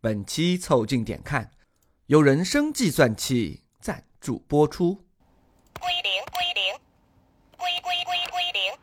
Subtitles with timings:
[0.00, 1.50] 本期凑近点看，
[2.06, 5.04] 由人生计算器赞助播出。
[5.80, 6.62] 归零，归零，
[7.56, 8.78] 归归归归零。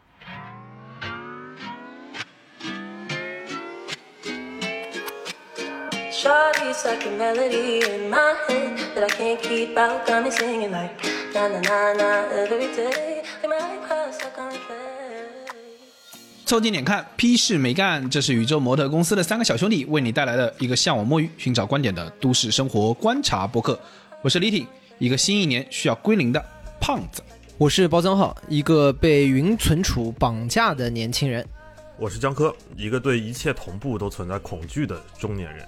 [16.46, 18.08] 凑近点看，屁事没干。
[18.08, 23.80] 这是宇宙模特公司的三个小兄弟为你带来的一个向往摸鱼、寻找观点的都市生活观察博客。
[24.22, 24.68] 我是李挺，
[25.00, 26.40] 一个新一年需要归零的
[26.80, 27.24] 胖子。
[27.58, 31.44] 我是包藏浩，一个被云存储绑架的年轻人。
[31.98, 35.68] 我是江科，一个对一切同步都存在恐惧的中年人。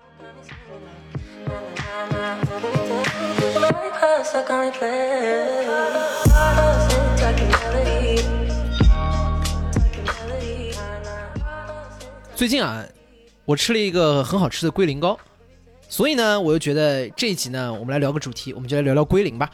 [12.35, 12.83] 最近啊，
[13.45, 15.17] 我吃了一个很好吃的龟苓膏，
[15.87, 19.49] 所以呢，我就觉得这一集呢，我们来聊个主题，我们就来聊聊龟苓吧。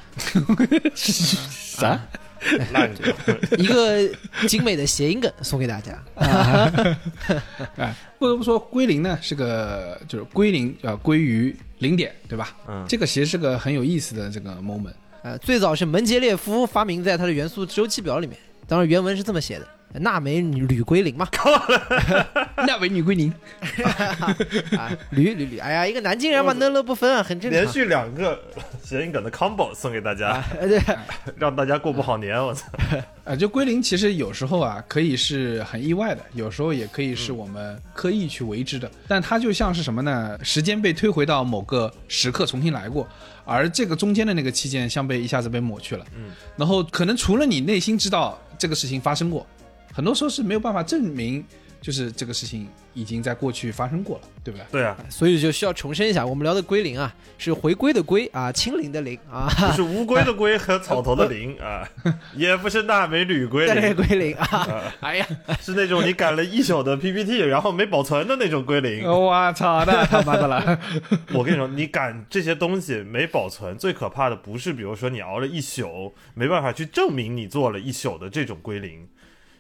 [0.95, 1.99] 啥？
[3.57, 4.09] 一个
[4.47, 6.01] 精美的谐音梗送给大家。
[7.75, 12.55] 哎，不得不说，龟苓呢是个就是龟苓啊，归于零点，对吧？
[12.67, 14.93] 嗯这个其实是个很有意思的这个 moment。
[15.23, 19.67] 呃，最早是门捷列夫发明在他的元素周期表里面，当然原文是这么写的：
[19.99, 21.27] 钠镁铝硅磷嘛。
[22.65, 23.31] 那美女归零，
[24.77, 27.61] 啊，吕吕吕，哎呀，一个南京人嘛，乐乐不分啊，很正常。
[27.61, 28.39] 连续两个
[28.83, 30.79] 谐音梗的 combo 送给大家，啊，呃对，
[31.37, 32.37] 让大家过不好年。
[32.43, 32.65] 我操！
[33.23, 38.89] 啊，就归零其实有时候啊可以是很意外的，有时候也可以是我们刻意去为之的。
[39.07, 40.37] 但它就像是什么呢？
[40.43, 43.07] 时间被推回到某个时刻重新来过，
[43.45, 46.05] 而这个中间的那个期间像被一下子被抹去了。
[46.15, 49.45] 嗯，然后可能除了你内心知道这个事情发生过，
[49.97, 51.43] 很多时候是没有办法证明，
[51.81, 54.65] 就是这个事情已经在过去发生过了，对不对？
[54.73, 61.81] 对啊，所以就需要重申一下，我们聊的归零啊，是回归的归啊，清零的零啊，不是乌龟的龟和草头的零啊，
[62.37, 65.27] 也不是钠镁铝龟对 零，归零啊，哎呀，
[65.59, 69.03] 是那种你赶了一宿的 PPT 然后没保存的那种归零。
[69.03, 70.79] 我操，那他妈的了！
[71.33, 79.07] 我跟你说，你赶这些东西没保存，最可怕的不是比如说你熬了一宿，没办法去证明你做了一宿的这种归零，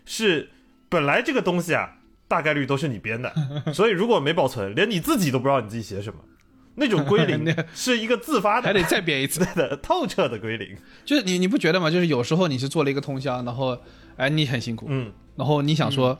[0.07, 0.49] 是
[0.89, 1.97] 本来这个东西啊，
[2.27, 3.31] 大概率都是你编的，
[3.71, 6.19] 所以如果没保存，连你自己都不知道你自己写什么。
[6.79, 9.43] 那种归零 是一个自发的，还得再编一次。
[9.55, 10.77] 的透彻的归零。
[11.03, 11.89] 就是你你不觉得吗？
[11.89, 13.75] 就是有时候你是做了一个通宵，然后
[14.15, 16.17] 哎你很辛苦，嗯然后你想说，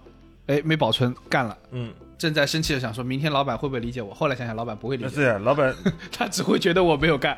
[0.48, 4.14] 哎没保存干了，嗯，正在生气的想说明天老板会不会理解我？
[4.14, 5.74] 后来想想老板不会理解，是啊，老板，
[6.12, 7.38] 他只会觉得我没有干，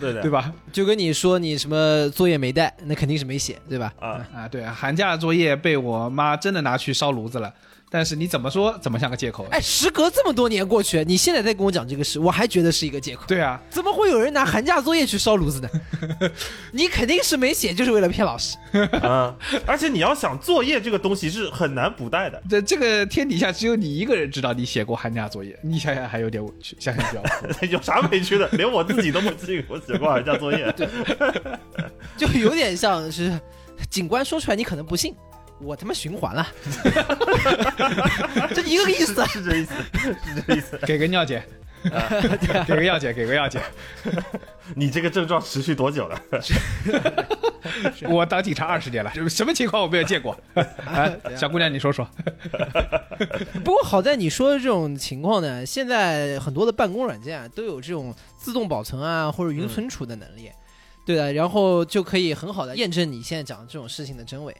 [0.00, 0.30] 对的， 对？
[0.30, 0.52] 吧？
[0.72, 3.92] 就跟你说你什么作业没带，那肯定是没写，对吧？
[4.00, 7.52] 啊，啊对啊，寒假作业被我妈真的拿去烧炉子了，
[7.94, 9.46] 但是你怎么说怎么像个借口？
[9.52, 13.22] 哎，时隔这么多年过去，你现在再跟我讲这个事，我还觉得是一个借口。
[13.28, 15.70] 对啊，怎么会有人拿寒假作业去烧炉子呢？
[16.72, 18.58] 你肯定是没写，就是为了骗老师。
[19.00, 19.32] 啊，
[19.64, 22.42] 而且你要想，作业这个东西是很难补带的。
[22.50, 27.66] 这这个天底下只有你一个人知道你写过寒假作业，你想想还有点委屈，想想就要哭。
[27.70, 28.48] 有啥委屈的？
[28.54, 30.74] 连我自己都不信，我写过寒假作业。
[32.16, 33.38] 就有点像是
[33.88, 35.14] 警官说出来，你可能不信，
[35.60, 36.46] 我他妈循环了，
[38.54, 39.20] 这一个意思。
[39.20, 40.78] 啊是这意思，是这意思。
[40.86, 41.46] 给个尿检，
[42.66, 43.62] 给个药检，给个药检。
[44.74, 46.20] 你这个症状持续多久了？
[48.08, 50.38] 我当警察二十年了，什么情况我没有见过？
[50.84, 52.08] 啊，小姑娘，你说说。
[53.64, 60.50] 不过好在你说的这种情况呢，现在很多的办公软件啊都有这种自动保存啊或者云存储的能力，
[61.06, 64.54] 对的，然后就可以很好的验证你现在讲的这种事情的真伪。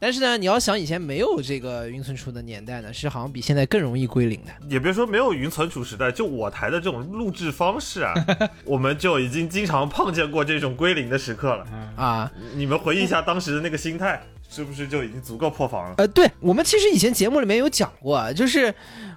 [0.00, 4.52] 但是呢，你要想以前没有这个云存储的年代呢，是好像比现在更容易归零的。
[4.68, 8.14] 也别说没有云存储时代，就我台的这种录制方式啊，
[8.64, 11.66] 我们就已经经常碰见过这种归零的时刻了。
[11.96, 15.94] 啊，你们回忆一下当时的那个心态，是不是就已经足够破防了？
[15.98, 18.72] 呃，对我们其实以前节目里面有讲过啊，就是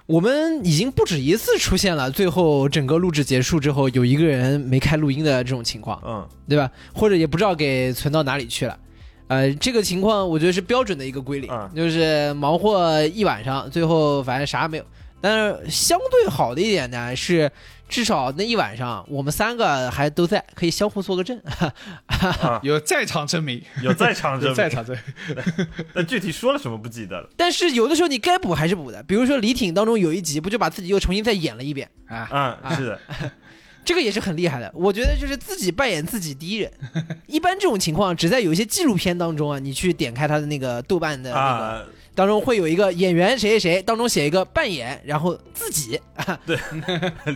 [0.06, 6.68] 我们已经不止一次出现了，最后整个录制结束之后，有一个人没开录音的这种情况，嗯，对吧？
[6.92, 8.76] 或者也不知道给存到哪里去了。
[9.32, 14.84] 呃，这个情况我觉得是标准的一个归零，嗯就是忙活一晚上，最后反正啥也没有。
[15.22, 17.50] 但是相对好的一点呢是，
[17.88, 21.40] 至少那一晚上我们三个还都在，可以相互做个证。
[22.62, 25.66] 有在场证明，有在场证有明在场证明。
[25.94, 27.26] 但具体说了什么不记得了。
[27.36, 32.28] 但是有的时候你该补还是补的，比如说李挺当中有一集不就把自己又重新再演了一遍，啊，
[32.64, 33.00] 嗯，是的，
[33.84, 34.70] 这个也是很厉害的。
[34.74, 36.70] 我觉得就是自己扮演自己第一人，
[37.26, 41.82] 一般这种情况只在有一些纪录片当中啊，你去点开他的那个豆瓣的那个、啊，
[42.14, 46.58] 当中会有一个演员谁谁谁当中写一个扮演，然后自己啊， 对。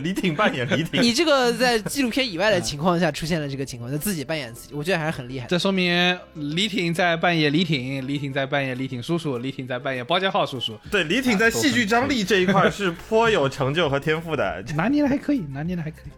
[0.03, 5.49] 李挺扮演李挺，你这个在纪录片以外的情况下出现了这个情况，就自己扮演自己，我觉得还是很厉害的。
[5.49, 14.63] 这说明李挺在扮演李挺，李挺在扮演李挺叔叔，李挺在扮演包家浩叔叔，对李挺在戏剧张力这一块是颇有成就和天赋的。
[14.75, 16.09] 拿捏的还可以，拿捏的还可以。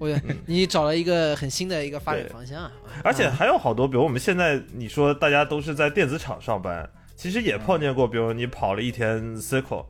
[0.00, 2.72] 我觉得你找了一个很新的一个发展方向啊。
[3.04, 9.84] 而且还有好多，比如我们现在你说大家都是在电子厂上班，其实也碰见过，比如你跑了一天 SQL，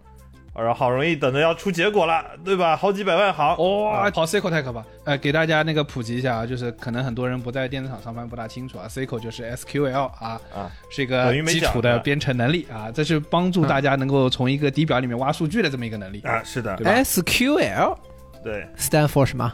[0.54, 2.76] 然后好容易等着要出结果了，对吧？
[2.76, 4.84] 好几百万行，哇、跑 SQL 太可怕。
[5.04, 8.86] 呃，给大家那个普及一下啊，就是可能很多人不在电子厂上班，不大清楚啊。
[8.88, 16.20] SQL 就是 SQL 啊，啊是一个等于没基础的编程能力啊，这是帮助大家能够从一个底表里面挖数据的这么一个能力。
[16.22, 17.96] 啊，是的 SQL
[18.42, 19.52] 对，stand for 什么？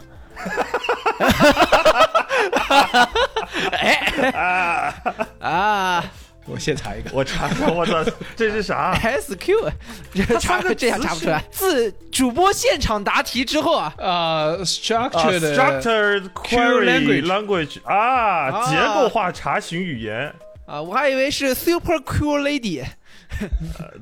[4.33, 4.93] 啊，
[5.39, 6.03] 啊
[6.45, 8.01] 我先查一个，我查查，我操，
[8.35, 9.69] 这是啥？，SQ，
[10.13, 11.43] 这查个这样查不出来。
[11.51, 20.33] 自主播现场答题之后啊，呃啊，structured 的，structured query language 啊结构化查询语言，
[20.65, 22.81] 啊，我还以为是 Super Cool Lady，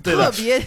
[0.01, 0.61] 对，特别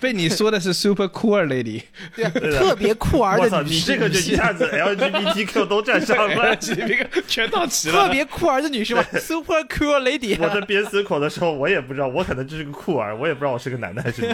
[0.00, 1.82] 被你说的是 super cool lady，
[2.14, 6.54] 对啊对特别酷儿，的女士，你这个就一下子 LGBTQ 都占上了。
[6.56, 7.94] 这个全到齐了。
[7.94, 10.36] 特别酷儿的女士嘛，Super Cool Lady。
[10.40, 14.28] 我在编 SQL 的时候，我也不知道，我可能就是个酷儿，我也不知道我是个男的还是女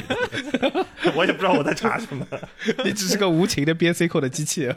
[0.58, 2.26] 的， 我也不知道我在查什么，
[2.84, 4.70] 你只是个无情的编 C 口的机器。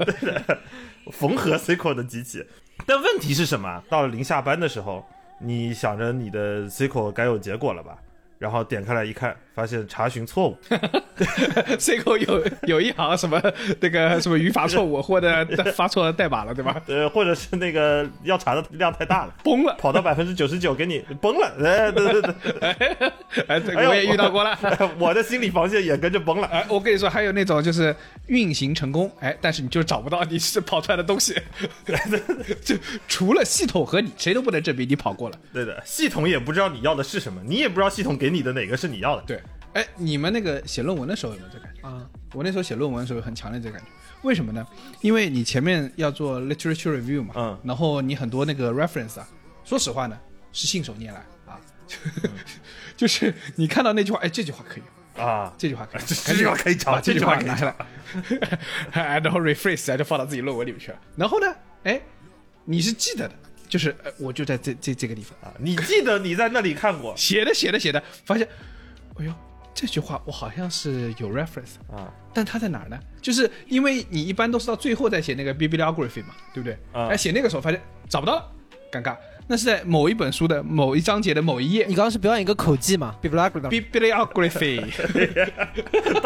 [1.12, 2.46] 缝合 C 口的机器。
[2.86, 3.82] 但问题是什么？
[3.90, 5.06] 到了临下班的时候，
[5.42, 7.98] 你想着你的 C 口该有结果了吧？
[8.38, 10.58] 然后点开来一看，发现查询错误，
[11.80, 13.42] C 口有 有一行什么
[13.80, 15.44] 那个什么语法错误 或者
[15.74, 16.80] 发错代码了，对吧？
[16.86, 19.76] 呃，或者是那个要查的量太大了，崩了。
[19.80, 22.34] 跑到百分之九十九给你崩了，哎，对对对，
[23.48, 24.56] 哎，我也遇到过了。
[25.00, 26.46] 我的心理防线也跟着崩了。
[26.50, 27.96] 哎，我跟你说，还有那种就是
[28.28, 31.34] 运行成功，哎，但是你就找不到你是跑出来的东西，
[32.64, 32.76] 就
[33.08, 35.40] 除了系统和你，谁都不能证明你跑过了。
[35.52, 39.24] 对的，系统也不知道你要的是什么，你也不知道系统给你的哪个是你要的。
[39.26, 39.42] 对，
[39.78, 41.88] 哎，你们那个写论文的时候有没有这感觉？
[41.88, 43.88] 啊，我那时候写论文的时候有很强烈这感觉，
[44.24, 44.66] 为什么呢？
[45.02, 47.60] 因为你前面要做 literature review 嘛，嗯。
[47.64, 49.30] 然后你很多那个 reference 啊，
[49.64, 50.18] 说实话呢
[50.52, 51.62] 是信手拈来啊，
[52.98, 57.76] 就是你看到那句话，哎，这句话可以，啊，这句话可以，这 这句话可以抄把这句这句话可以话拿下
[58.92, 60.92] 来， 然后 rephrase 啊就放到自己论文里面去。
[60.92, 61.00] 了。
[61.16, 61.46] 然后呢，
[61.84, 62.02] 哎，
[62.66, 63.36] 你是记得的，
[63.70, 65.38] 就是呃我就在这这这个地方。
[65.44, 67.16] 啊，你记得你在那里看过。
[67.16, 68.48] 写的写的写的，发现，
[69.20, 69.34] 哎呦，
[69.80, 71.76] 这句话我好像是有 reference。
[71.92, 72.12] 啊？
[72.34, 73.00] 但它在哪儿呢？
[73.22, 76.74] 就是因为你一般都是到最后再写那个 bibliography 嘛，对不对？
[76.92, 77.80] 啊哎，写那个时候发现
[78.10, 78.52] 找不到了，
[78.92, 79.16] 尴尬。
[79.50, 83.80] 那是在某一本书的某一章节的某一页你刚刚是表演一个口技嘛 bibliography， 噔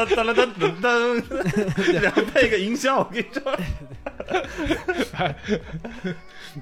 [0.07, 3.59] 噔噔噔噔，然后配个音效，我跟你说，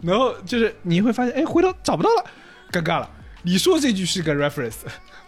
[0.01, 2.25] 然后就是你会发现，哎，回头找不到了，
[2.71, 3.07] 尴尬了。
[3.41, 4.79] 你说这句是个 reference，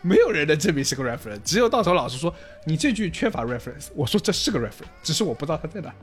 [0.02, 2.34] 没有人能证明是个 reference，只有到时候老师说
[2.66, 5.94] 你这句缺乏 reference，我说这是个 reference，只是我不知道它在哪，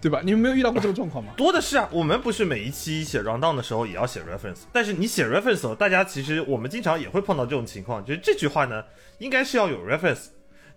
[0.00, 0.20] 对吧？
[0.24, 1.32] 你们没有遇到过这个状况吗？
[1.36, 1.88] 多的是啊。
[1.92, 8.84] 我们不是每一期写 round down 的时候也要写 reference，但是你写 reference 大家其实我们经常也会碰到这种情况，就是这句话呢
[9.18, 10.26] 应该是要有 reference，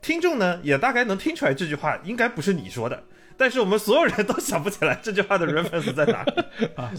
[0.02, 3.04] 听众呢也大概能听出来这句话应该不是你说的，
[3.38, 6.68] 但是我们所有人都想不起来这句话的 reference 在哪里。
[6.76, 6.92] 啊，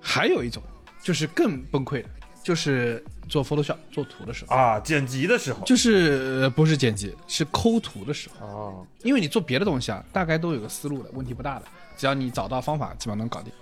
[0.00, 0.62] 还有一种
[1.02, 2.08] 就是更崩溃的，
[2.42, 8.46] 就是做 Photoshop 做图的时候，啊，剪辑的时候就是呃不是剪辑，是抠图的时候。
[8.46, 11.64] 哦，因为你做别的东西啊，大概都有个思路的，问题不大的，
[11.96, 13.52] 只要你找到方法，基本上能搞定。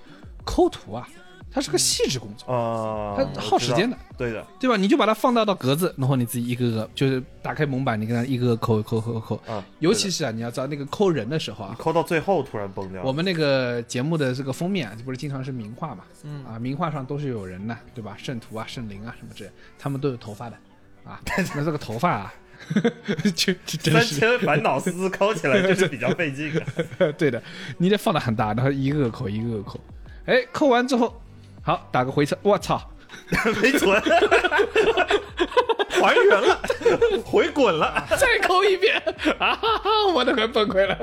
[0.44, 1.08] 抠图啊，
[1.56, 4.76] 它是个细致工作，啊，它耗时间的，对的，对吧？
[4.76, 9.36] 你就把它放大到格子，然后你自己一个个就是打开蒙版，你跟它一个个抠抠抠抠。
[9.50, 16.04] 啊，尤其是啊，你要知道那个抠人的时候啊，抠到最后突然崩掉，我们那个节目的这个封面啊，不是经常是名画嘛？
[16.24, 18.14] 嗯啊，名画上都是有人的，对吧？
[18.18, 20.56] 圣徒啊、圣灵啊什么之类，他们都有头发的
[21.04, 21.18] 啊。
[21.56, 22.34] 那这个头发啊，
[23.34, 26.66] 就就真三是千烦恼丝抠起来 就是比较费劲啊。
[27.16, 27.42] 对的，
[27.78, 29.80] 你得放的很大，然后一个个抠，一个个抠。
[30.26, 31.22] 哎，抠完之后，
[31.66, 32.80] 好打个回车，我操！
[33.60, 34.00] 没存，
[35.90, 36.62] 还原了，
[37.24, 38.06] 回滚了。
[38.10, 39.02] 再扣一遍
[39.40, 39.58] 啊！
[40.14, 40.96] 我都快崩溃了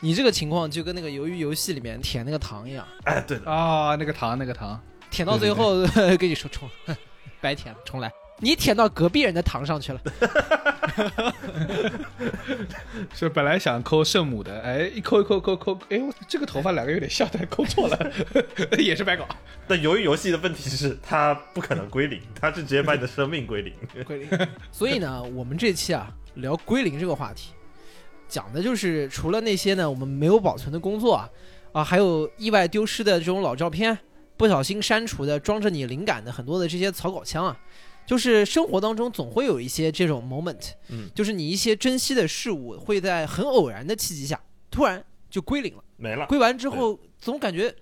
[0.00, 3.94] 你这个情况就跟那个鱿鱼游戏里面舔那个糖一样，哎，对的，啊！
[3.94, 4.80] 那个糖，那个糖，
[5.12, 5.74] 舔到最后
[6.18, 6.68] 跟 你说重，
[7.40, 8.10] 白舔了，重来。
[8.40, 10.00] 你舔到隔壁人的糖上去了，
[13.14, 18.12] 是本来想抠圣母的，哎，一抠一抠抠抠，哎，我这个头发两个有点像，但抠错了，
[18.78, 19.28] 也是白搞。
[19.68, 23.74] 但由于游戏的问题是，它不可能归零， 它是直接把你的生命归零。
[24.04, 24.48] 归零。
[24.72, 27.50] 所以呢，我们这期啊聊归零这个话题，
[28.26, 31.28] 讲的就是除了那些呢我们没有保存的工作啊，
[31.72, 33.98] 啊还有意外丢失的这种老照片，
[34.36, 37.54] 不小心删除的装着你灵感的很多的这些草稿枪啊，
[38.10, 41.08] 就是生活当中总会有一些这种 moment，嗯。
[41.14, 45.00] 就是你一些珍惜的事物会在很偶然的契机下突然
[45.30, 47.72] 就归零了，没了，归完之后总感觉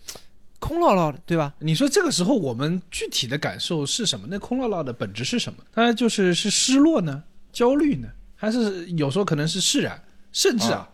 [0.58, 1.54] 空落落的，对吧？
[1.61, 4.26] 你说这个时候我们具体的感受是什么？
[4.30, 5.64] 那空落落的本质是什么？
[5.73, 9.99] 当然就是是失落呢，焦虑呢，还是有时候可能是释然，
[10.30, 10.90] 甚至啊，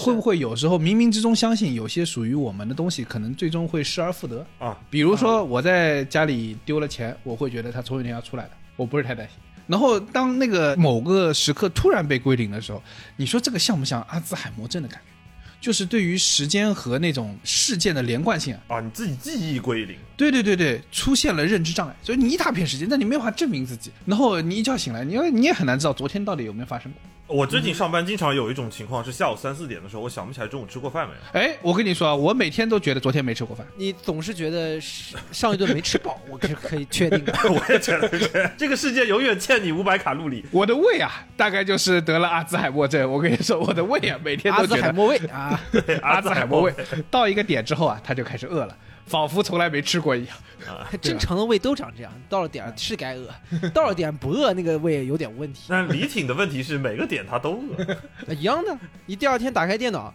[0.00, 4.46] 会不会有时候冥冥之中相信有些属于我们的东西，可能最终会失而复得？
[4.58, 9.36] 啊，比如说我在家里丢了钱，我会觉得它总有一天要出来的，我不是太担心。
[9.66, 12.82] 然后当那个 某个时刻突然被归零的时候，
[13.16, 15.12] 你说这个像不像阿兹海默症的感觉？
[15.60, 27.00] 就是对于时间和那种事件的连贯性啊，啊，你自己记忆归零，对对对对，出现了认知障碍，所以你一大片时间，但你没有办法证明自己，然后你一觉醒来，你你也很难知道昨天到底有没有发生过。
[27.32, 31.40] 我最近上班经常有一种情况是下午三四点的时候，我想不起来中午吃过饭没有。
[31.40, 33.66] 哎，我跟你说啊，我每天都觉得昨天没吃过饭。
[33.76, 37.32] 你总是觉得是上一顿没吃饱， 我是可以确定的。
[37.48, 40.44] 我也觉得是，这个世界永远欠你五百卡路里。
[40.50, 43.10] 我的胃啊，大概就是得了阿兹海默症。
[43.10, 45.58] 我跟你说，我的胃啊，每天都觉得兹海默胃啊，
[46.02, 46.74] 阿兹海默胃，
[47.10, 50.36] 到一个点之后啊，他就开始饿了，仿佛从来没吃过一样。
[51.00, 53.28] 正常的胃都长这样，到了点儿是该饿，
[53.74, 55.62] 到了点儿不饿，那个胃有点问题。
[55.70, 57.96] 但李挺的问题是每个点他都饿，
[58.32, 60.14] 一样的，你第二天打开电脑，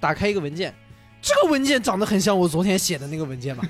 [0.00, 0.74] 打开一个文件，
[1.20, 3.62] 这个文件长得很像我昨天写的那个文件嘛？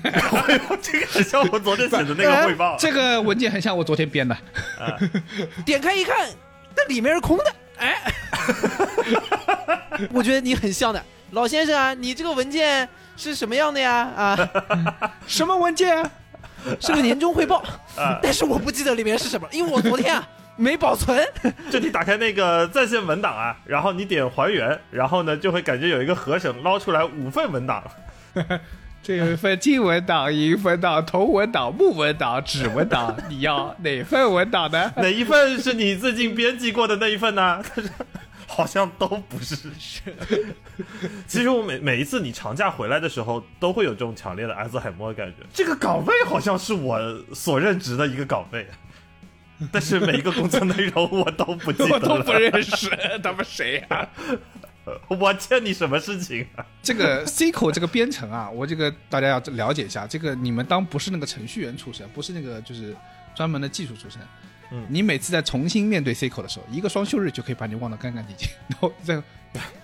[0.81, 2.77] 这个很像我昨天写的那个汇报。
[2.77, 4.37] 这个文件很像我昨天编的，
[5.65, 6.29] 点开一看，
[6.75, 8.13] 那里面是空的，哎，
[10.11, 11.03] 我觉得你很像的，
[11.33, 12.87] 老先生啊，你这个文件
[13.17, 14.07] 是什么样的呀？
[14.15, 14.37] 啊，
[15.27, 16.03] 什么文件？
[16.79, 17.61] 是个年终汇报，
[18.21, 20.25] 但是我不记得里面是什么，因为我昨天啊
[20.55, 21.21] 没保存。
[21.69, 27.83] 就你打开那个在线文档啊，然后你点还原，然后呢就会感觉有一个合成捞出来五份文档。
[29.03, 34.93] 这有一份金文档、银文档、铜文档、木文档、纸文档，你要哪份文档呢？
[34.95, 37.61] 哪一份是你最近编辑过的那一份呢？
[38.53, 39.55] 好像都不是。
[41.25, 45.37] 其实我每每一次你长假回来的时候，都会有这种强烈的阿兹海默的感觉。
[45.51, 46.99] 这个岗位好像是我
[47.33, 48.67] 所任职的一个岗位，
[49.71, 52.31] 但是每一个工作内容我都不记得我都不。
[52.31, 52.89] 认识，
[53.23, 54.07] 他们谁啊？
[55.07, 56.65] 我欠你什么事情啊？
[56.81, 60.05] 这个 C 口这个编程啊，我这个大家要了解一下。
[60.05, 62.93] 这个你们当不是那个程序员出身，不是那个就是
[63.33, 64.21] 专门的技术出身，
[64.73, 68.49] 嗯你每次在重新面对 C 口的时候，一个双休日就可以把你忘得干干净净。
[68.67, 69.23] 然后这个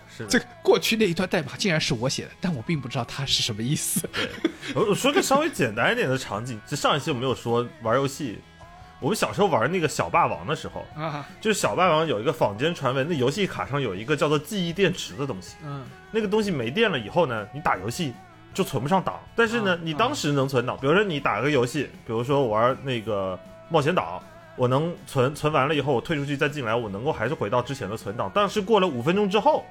[0.10, 4.10] 是的这个过去那一段代码竟然是我写的，但我并不知道它是什么意思。
[4.76, 8.40] 我我说个稍微简单一点的场景，就上一期我们有说玩游戏，
[9.00, 18.14] 我们小时候玩那个小霸王的时候，啊，就是小霸王有一个坊间传闻，那游戏卡上有一个叫做记忆电池的东西，嗯，那个东西没电了以后呢，你打游戏
[18.54, 19.20] 就存不上档。
[19.36, 24.22] 但是呢，啊你当时能存档，比如说你打个游戏，比如说玩那个冒险岛，
[24.60, 28.30] 我能存存完了以后，我退出去再进来，我能够还是回到之前的存档。
[28.36, 29.64] 但是过了五分钟之后，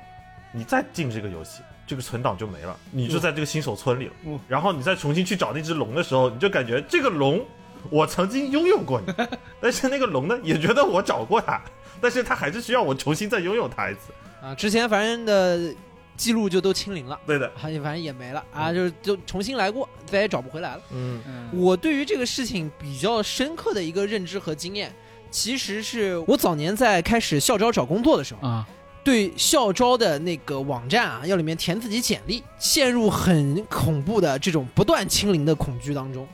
[0.51, 4.13] 你再进这个游戏，这个存档就没了，你就在这个新手村里了。
[4.25, 7.45] 嗯然后你再重新去找那只龙的时候，你就感觉这个龙。
[7.91, 9.15] 我曾经拥有过你，
[9.61, 11.61] 但是那个龙呢，也觉得我找过它，
[12.01, 14.13] 但是它还是需要我重新再拥有它一次。
[14.43, 15.73] 啊，之前反正的
[16.19, 18.45] 记录就都清零了，对的，啊，反正也没了。
[18.53, 20.83] 啊，就是就重新来过，再也找不回来了。
[20.91, 21.23] 嗯。
[21.27, 21.49] 嗯。
[21.59, 24.93] 我对于这个事情比较深刻的一个认知和经验，
[25.31, 28.69] 其实是我早年在开始校招找工作的时候，啊，
[29.05, 36.27] 对校招的那个网站啊，要里面填自己简历，陷入很恐怖的这种不断清零的恐惧当中。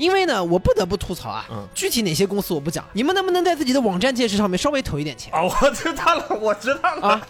[0.00, 7.08] 因为呢，我不得不吐槽啊，嗯具体哪些公司我不讲，你们能不能在自己的网站建设上面稍微投一点钱啊，我知道了，我知道了。
[7.08, 7.28] 啊？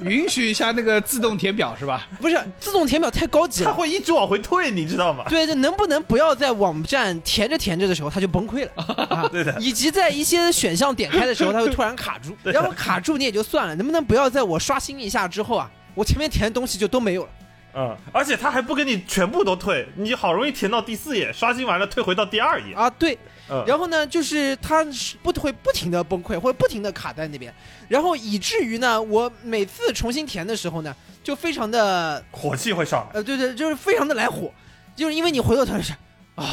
[0.00, 2.08] 允许一下那个自动填表是吧？
[2.18, 3.76] 不是自动填表太高级了它了。
[3.76, 5.24] 会一直往回退，你知道吗？
[5.28, 8.70] 对，这能不能不要在网站填着填着的时候它就崩溃了
[9.10, 9.28] 啊？
[9.30, 17.28] 对的以及在一些选项点开的时候，它会突然卡住， 然后卡住你也就算了，能不能不要在我刷新一下之后啊，我前面填的东西就都没有了？
[17.74, 22.74] 嗯，而且他还不给你全部都退，你好容易填到第四页，刷新完了退回到第二页。
[22.74, 23.18] 啊，对。
[23.50, 27.50] 嗯，然后呢，就是他是不会不停的崩溃，或者不停的卡在那边，
[27.88, 33.12] 然后以至于呢，我每次重新填的时候呢，就非常的火气会上来。
[33.14, 34.52] 呃，对对，就是非常的来火，
[34.94, 35.94] 就是因为你回头头是
[36.34, 36.44] 啊，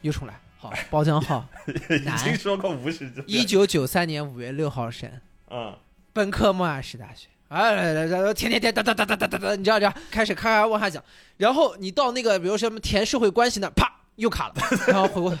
[0.00, 3.22] 又重来，好， 包浆号， 已经说过无十次。
[3.26, 5.10] 一九九三年五月六号生，
[5.50, 5.76] 嗯，
[6.14, 7.28] 本科莫尔什大学。
[7.54, 11.00] 哎，来来来，填填填，哒哒哒哒哒哒哒，你知道这样，开始咔咔往下讲，
[11.36, 14.54] 然后你到那个，比如说什么填社会关系那，啪又卡了，
[14.88, 15.38] 然后回过头，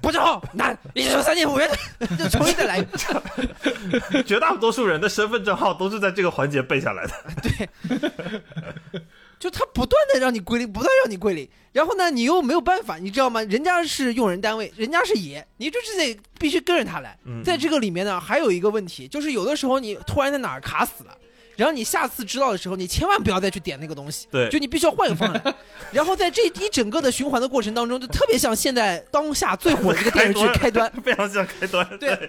[0.00, 1.70] 不知道难，一九九三年五月，
[2.18, 4.26] 就重新再来一遍。
[4.26, 7.12] 绝大多数人的身份证号都是在这个环节背下来的。
[7.40, 9.00] 对，
[9.42, 13.42] 就他不断的让你归零，不断让你归零，然后呢，你又没有办法，你知道吗？
[13.42, 17.18] 人家是用人单位，人家是爷，你就是得必须跟着他来。
[17.24, 21.18] 嗯在这个里面呢，还有一个问题，就是有的时候你突然在哪儿卡死了。
[21.62, 25.54] 然后你下次知道的时候，你千万不要再去点那个东西，对就你必须要换一个方案。
[25.92, 31.86] 然后在这一整个的循环的过程当中，就特别像现在当下最火的一个电视剧 《开端》，非常像开端。
[32.00, 32.28] 对，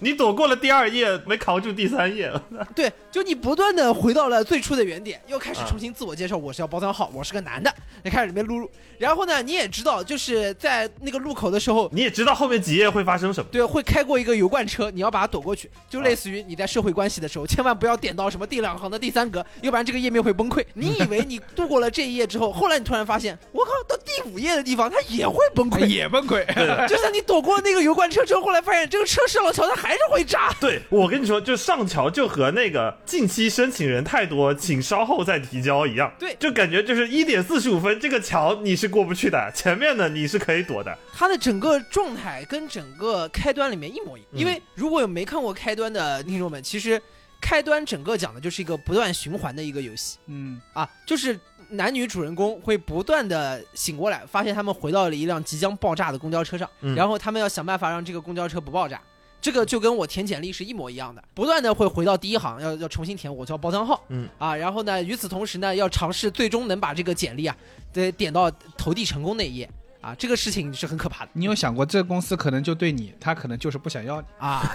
[0.00, 2.32] 你躲过了第二页，没扛住第三页。
[2.74, 7.70] 对，就你不断的回到了最初的原点，又开始啊重新自我介绍，我是要包装号，我是个男的，
[8.02, 13.50] 你开始里面录入，然后呢，你也知道，就是在那个路口的时候，你也知道后面几页会发生什么。
[13.52, 20.64] 对，会开过一个油罐车，你要把它躲过去，就类似于你在社会关系的时候，千万不要点到什么第两行的第三格，要不然这个页面会崩溃。
[20.72, 26.42] 你以为你度过了这一页之后，后来你突然发现，我靠，到第五页的地方它也会崩溃， 也崩溃。
[26.88, 30.50] 就像你躲过那个油罐车之后，后来发现这个车上了桥，它还是会炸。
[30.58, 36.12] 对，我跟你说，就上桥就和那个近期申请人太多，请稍后再提交一样。
[36.18, 40.96] 对就感觉就是一点四十五分，这个桥你是过不去的，前面的你是可以躲的。
[41.12, 44.30] 它的整个状态跟整个开端里面一模一样。
[44.32, 47.00] 嗯因为如果有没看过开端的听众们，其实
[47.42, 50.16] 开端整个讲的就是一个不断循环的一个游戏。
[50.26, 51.38] 嗯，啊，就是
[51.70, 56.94] 男女主人公会不断的醒过来，发现他们回到了一辆即将爆炸的公交车上，嗯。
[56.94, 58.98] 然后他们要想办法让这个公交车不爆炸。
[59.40, 64.28] 这个就跟我填简历是一模一样的，不断的会回到第一行，要要重新填我叫包浆号，嗯。
[64.38, 67.56] 啊，然后呢，与此同时呢，要尝试最终能把这个简历啊，
[67.92, 69.68] 得点到投递成功那一页
[70.02, 74.26] 啊，这个事情是很可怕的你有想过这个公司可能就对你，他可能就是不想要你。
[74.36, 74.74] 啊，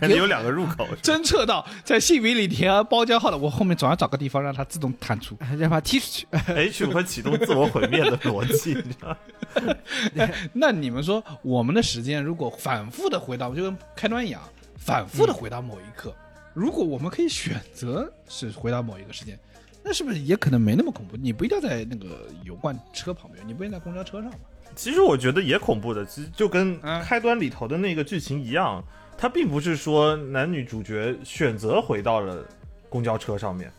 [0.00, 0.86] 肯定有两个入口。
[1.00, 5.38] 侦测到在姓名里填包浆号的，我后面总要找个地方让它自动弹出。
[5.56, 6.26] 让它踢出去。
[6.52, 10.28] H 会启动自我毁灭的逻辑，你知道吗？
[10.52, 14.42] 那你们说，我们的时间如果反复的回到，就跟开端一样，
[14.76, 16.12] 反复的回到某一刻，
[16.52, 19.38] 如果我们可以选择是回到某一个时间，
[19.84, 21.16] 那是不是也可能没那么恐怖？
[21.16, 24.38] 你不一定要在那个油罐车旁边，你不一定在公交车上吧？
[24.74, 27.02] 其实我觉得也恐怖的，其实就跟嗯。
[27.02, 28.82] 开端里头的那个剧情一样，
[29.16, 32.44] 它并不是说男女主角选择回到了
[32.88, 33.70] 公交车上面，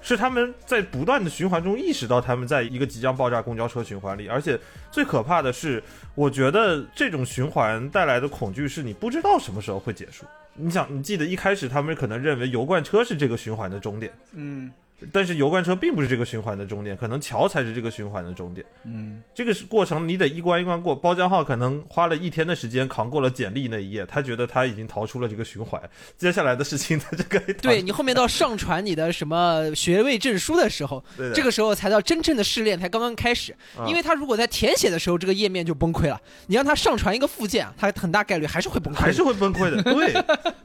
[0.00, 4.58] 是他们在不断的循环中意识到他们在一个即将爆炸公交车循环里，而且
[4.90, 5.82] 最可怕的是，
[6.14, 10.24] 我觉得这种循环带来的恐惧是你不知道什么时候会结束。
[10.54, 14.70] 你想，你记得一开始他们可能认为油罐车是这个循环的终点，嗯
[15.12, 18.64] 但是油罐车并不是这个循环的终点，可能桥才是这个循环的终点。
[18.84, 20.94] 嗯，这个是过程，你得一关一关过。
[20.94, 25.80] 包浆号可能花了一天的时间扛过了简历那一页，他觉得他已经逃出了这个循环，
[26.16, 33.52] 接下来的事情他就该对你后面到上传你的什么学位证书的时候，对这个时候才到真正的试炼才刚刚开始。
[33.76, 38.98] 啊因为他如果在填写的时候这个页面就崩溃了，你让他上传一个附件啊，他很大概率还是会崩溃。
[38.98, 39.82] 还是会崩溃的。
[39.90, 40.14] 对，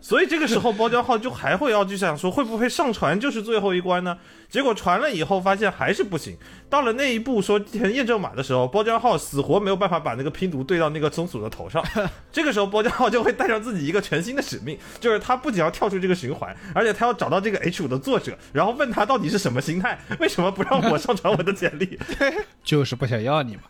[0.02, 4.18] 所以这个时候包浆号就还会要去想说，会不会上传就是最后一关呢？
[4.50, 6.38] 结果传了以后发现还是不行。
[6.70, 11.84] 到了那一步说填验证码的时候，包浆号死活没有办法把那个拼读对到那个松鼠的头上。
[12.32, 21.98] 这个时候包浆号就会带上自己一个全新的使命，就是他不仅要跳出这个循环，而且他要找到这个 H 五的作者，然后问他到底是什么心态，为什么不让我上传我的简历？
[22.64, 23.62] 就是不想要你嘛。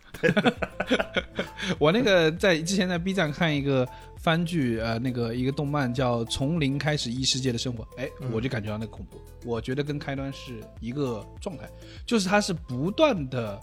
[1.78, 3.86] 我那个在之前在 B 站看一个
[4.26, 9.20] 番剧，呃，那个一个动漫叫《从零开始异世界的生活》，哎，我就感觉到那个恐怖。
[9.44, 11.70] 我觉得跟开端是一个状态，
[12.04, 13.60] 就是它是不断的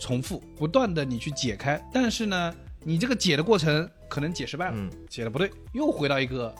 [0.00, 6.54] 重复，不断的你去解开，但是呢，你这个解的过程可能解失败了，嗯解的不对，又回到一个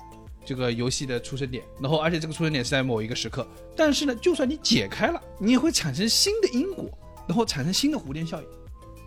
[0.45, 6.90] 这个游戏的出生点，然后而且这个出生点是在某一个时刻，但是呢，就算你解开了，你也会产生新的因果，
[7.27, 8.47] 然后产生新的蝴蝶效应。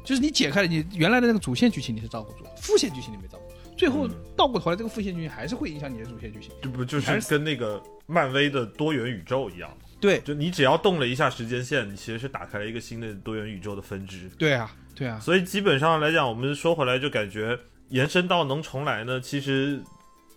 [0.03, 3.37] 就是你解开了你原来的那个主线剧情你是照顾住了，副线剧情你没照
[3.79, 6.51] 最后嗯倒过头来这个副线剧情还是会影响你的主线剧情。
[6.61, 9.71] 这不就是跟那个漫威的多元宇宙一样？
[10.01, 14.29] 对就你只要动了一下时间线，你其实是打开了一个新的多元宇宙的分支。
[14.37, 19.81] 对啊，对啊，所以基本上来讲，我们说回来就感觉延伸到能重来呢，其实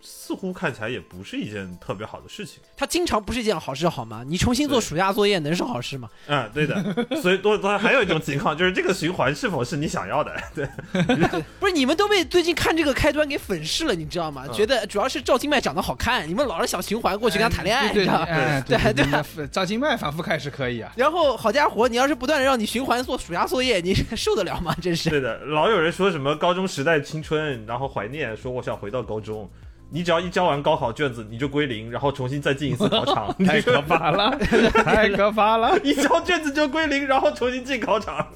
[0.02, 2.60] 似乎看起来也不是一件特别好的事情。
[2.76, 4.24] 它经常不是一件好事，好吗？
[4.26, 6.08] 你重新做暑假作业能是好事吗？
[6.26, 6.76] 嗯，对的。
[7.22, 10.34] 所以多多还有一种情况，就是这个循环是否是你想要的？
[10.54, 10.68] 对，
[11.60, 14.44] 不是你们都被最近看这个开端给粉饰了，你知道吗？
[14.48, 18.24] 嗯觉得主要是赵今麦长得好看，你们老是想循环过去跟他谈恋爱，你知道吗？
[18.28, 20.92] 哎对对对对，赵今麦反复看是可以啊。
[20.96, 24.74] 然后好家伙，你要是不断的让你循环做暑假作业，你受得了吗？
[24.82, 25.10] 真是。
[25.10, 29.50] 对的，老有人说什么高中时代青春，然后怀念，说我想回到高中。
[29.92, 33.32] 你只要一交完高考卷子，你就归零，然后重新再进一次考场。
[33.44, 35.78] 太可怕了，太可怕了！
[35.84, 38.26] 一交卷子就归零，然后重新进考场。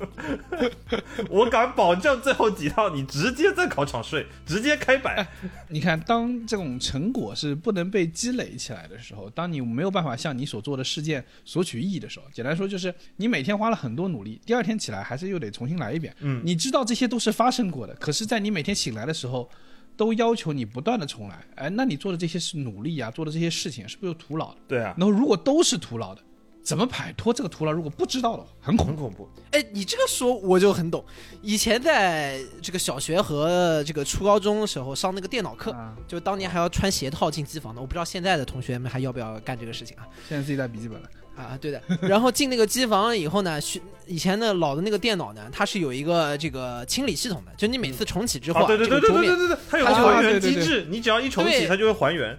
[1.31, 5.27] 我敢保证，最后几套你直接在考场睡，直接开摆。
[5.69, 16.15] 你看，当这种成果是不能被积累起来的时候，当你没有办法向你所做的事件索取意义的时候，简单说就是你每天花了很多努力，第二天起来还是又得重新来一遍。
[16.21, 19.49] 嗯你知道这些都是发生过的，可是，在你每天醒来的时候，
[19.97, 21.45] 都要求你不断的重来。
[21.55, 24.61] 哎，那你做的这些是努力啊，做的这些事情是不是又徒劳的？
[24.69, 26.21] 对啊，然后如果都是徒劳的，
[26.63, 27.73] 怎么摆脱这个徒劳？
[27.73, 28.93] 如果不知道的话，很恐怖。
[28.93, 29.29] 很恐怖。
[29.53, 31.05] 哎，你这个说我就很懂。
[31.41, 37.81] 以前在这个小学和这个初高中的时候上那个电脑课，啊，就当年还要穿鞋套进机房的。
[37.81, 40.07] 我不知道现在的同学们还要不要干这个事情啊？
[40.29, 41.83] 现在自己带笔记本了，啊，对的。
[42.01, 43.61] 然后进那个机房了以后呢，
[44.07, 52.31] 以前的老的那个电脑呢，它是有一个这个清理系统的，就你每次重启之后、啊，对对对对对对对对，它有还原对对对机制，你只要一重启，它就会还原。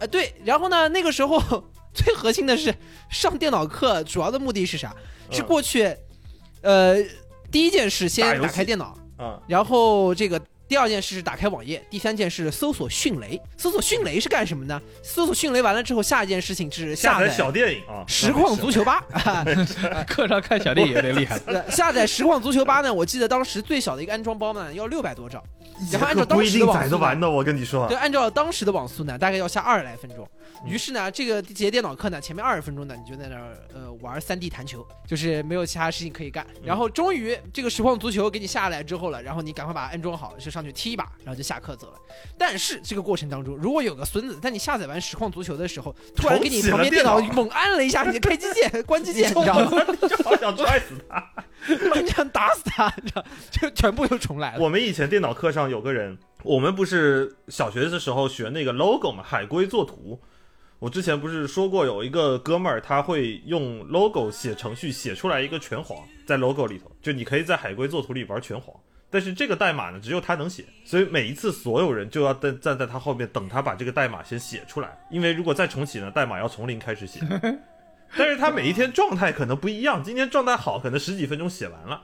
[0.00, 1.40] 啊，对，然后呢，那个时候
[1.92, 2.74] 最核心的是
[3.10, 4.94] 上电脑课，主要的目的是啥？
[5.30, 5.96] 是嗯过去，
[6.60, 6.96] 呃，
[7.50, 13.40] 第一件事先打开电脑，啊，然后这个第二件事是打开网页，第三件事搜索迅雷。
[13.56, 14.80] 搜索迅雷是干什么呢？
[15.02, 19.04] 搜索迅雷完了之后，下一件事情是下载小电影啊，实况足球吧。
[20.08, 21.38] 课上看小电影有点厉害。
[21.46, 25.42] 呃 下载实况足球吧呢，我记得当时最小的一个安装包呢要六百多兆，
[25.92, 27.96] 然后按照当时的网速呢载得完的，我跟你说对，。
[27.96, 30.26] 按照当时的网速呢，大概要下二十来分钟。
[30.66, 36.46] 于是呢，这个节电脑课呢，前面二十分钟呢，你就在那儿呃玩三 D 弹球，就是没有其他事情可以干。
[36.62, 41.98] 然后终于这个实况足球给你下来之后了，然后你赶快把它安装好，就上去踢一把，然后就下课走了。
[42.38, 49.84] 但是这个过程当中，如果有个孙子在你下载完实况足球的时候，突然给你旁边电脑电脑猛按了一下你的开机键、关机键，你知道吗？
[50.08, 51.30] 就好想踹死他。
[52.00, 54.62] 你想打死他，你知道，就全部又重来了。
[54.62, 60.20] 我们以前电脑课上有个人，我们不是小学的时候学那个 logo 嘛，海龟作图。
[60.78, 68.74] 我之前不是说过，有一个哥们儿他会用 logo 写程序，写出来一个拳皇，在 logo 里头，就你可以在海龟作图里玩拳皇。
[69.08, 77.20] 但是这个代码呢，只有他能写，所以每一次所有人就要站站在他后面等他把这个代码先写出来，因为如果再重启呢，代码要从零开始写。
[78.16, 82.02] 但是他每一天状态可能不一样，今天状态好，可能十几分钟写完了。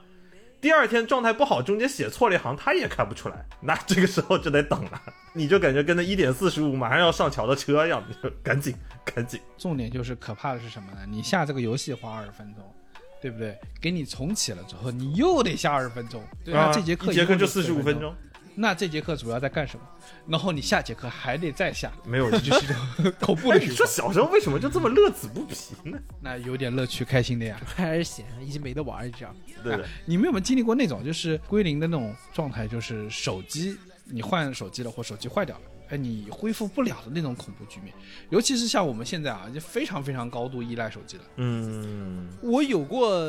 [0.61, 5.01] 第二天状态不好，中间写错了一行，他也看不出来，那这个时候就得等了，
[5.33, 9.39] 你就感觉跟那一点四十五马上要上桥的车一样，你就赶紧赶紧。
[9.57, 10.99] 重点就是可怕的是什么呢？
[11.09, 12.63] 你下这个游戏花二十分钟，
[13.19, 13.57] 对不对？
[13.81, 18.15] 给你重启了之后，你又得下二十分钟，对啊这节课一节课就四四十五分钟，
[18.61, 19.83] 那这节课主要在干什么？
[20.27, 23.77] 然后你下节课还得再下，没有这就是一种 恐怖的你循环。
[23.77, 25.97] 说小时候为什么就这么乐此不疲呢？
[26.21, 27.59] 那有点乐趣，开心的呀。
[27.65, 29.35] 还是闲，已经没得玩儿，这样。
[29.63, 32.67] 对的，你们有没有经历过那种就是归零的那种状态？
[32.67, 37.93] 就是手机你换手机了，或手机坏掉了，哎，你恢复不了的那种恐怖局面。
[38.29, 41.23] 尤其是像我们现在啊，就非常非常高度依赖手机了。
[41.35, 43.21] 嗯，我有过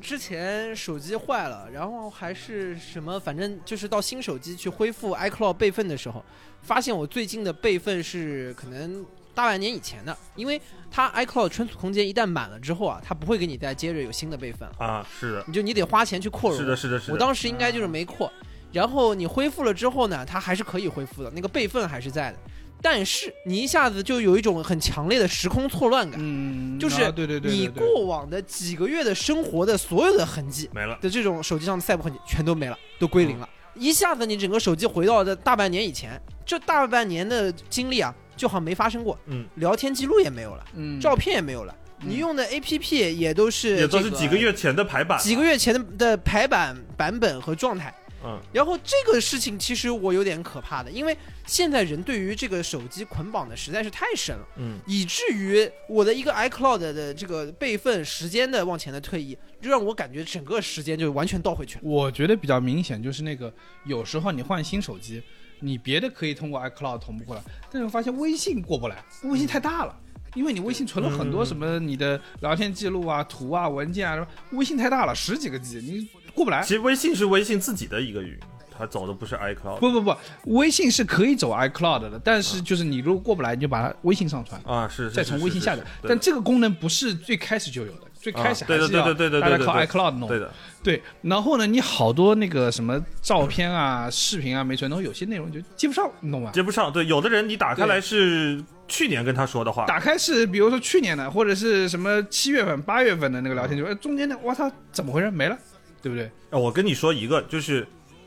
[0.00, 6.24] 之前手机坏了，然后还是什么，反正就是到新手机去恢复 iCloud 备份的时候，
[6.62, 10.58] 发现我最近的备份是可能大半年以前的，因为
[10.90, 16.58] 它 iCloud 存储空间一旦满了之后啊，它不会给你再接着有新的备份了，啊，是的，你就你得花钱去扩容。
[16.58, 17.12] 是的，是的，是的。
[17.12, 18.32] 我当时应该就是没扩，
[18.76, 22.36] 然后你恢复了之后呢，它还是可以恢复的，那个备份还是在的，
[22.82, 27.10] 但是你一下子就有一种很强烈的时空错乱感，嗯就是
[27.42, 33.48] 你过往的几个月的生活的所有的痕迹没了，的这种手机上的赛博痕迹全都没了，都归零了。
[33.74, 41.00] 一下子你整个手机回到的大半年以前，这大半年的经历啊，就好像没发生过，嗯，聊天记录也没有了，嗯。
[41.00, 42.10] 照片也没有了，嗯。
[42.10, 47.94] 你用的 APP 也都是也都是几个月前的排版，几个月前的的排版版本和状态。
[48.26, 61.82] 嗯，然后这个事情其实我有点可怕的，因为现在人对于这个手机捆绑的实在是太深了，嗯，以至于我的一个 iCloud 的这个备份时间的往前的推移，就让我感觉整个时间就完全倒回去了。
[61.84, 63.52] 我觉得比较明显就是那个，
[63.84, 65.22] 有时候你换新手机，
[65.60, 69.96] 你别的可以通过 iCloud 同步过来，但是我发现微信过不来，微信太大了。
[70.34, 76.06] 因为你微信存了很多什么你的聊天记录啊、图啊、文件啊，什么微信太大了，十几个 G，你
[76.36, 76.74] 过不来其。
[76.74, 78.38] 实微信是微信自己的一个云，
[78.78, 85.82] 它走的不是 iCloud 不不不，微信是可以走 iCloud 的，但是就是你如果过不来，你就把它微信上传，啊，是是再从微信下载。
[86.06, 90.28] 但这个功能不是最开始就有的，最开始还是要对对对对对大家靠 iCloud 弄。
[90.28, 96.50] 对的，对，然后呢，你好多那个什么照片啊、视频啊没存，然后有些内容就接不上，你懂吗？
[96.52, 96.92] 接不上。
[96.92, 105.58] 对，有的人你打开来是去年跟他说的话，打开是比如说去年的，或者是什么七月份、八月份的那个聊天记录，哎中间的我操，怎么回事没了，
[106.06, 106.30] 对不对？
[106.50, 107.84] 啊我跟你说一个，就是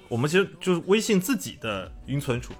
[0.09, 2.51] 我们其实就是微信自己的云存储，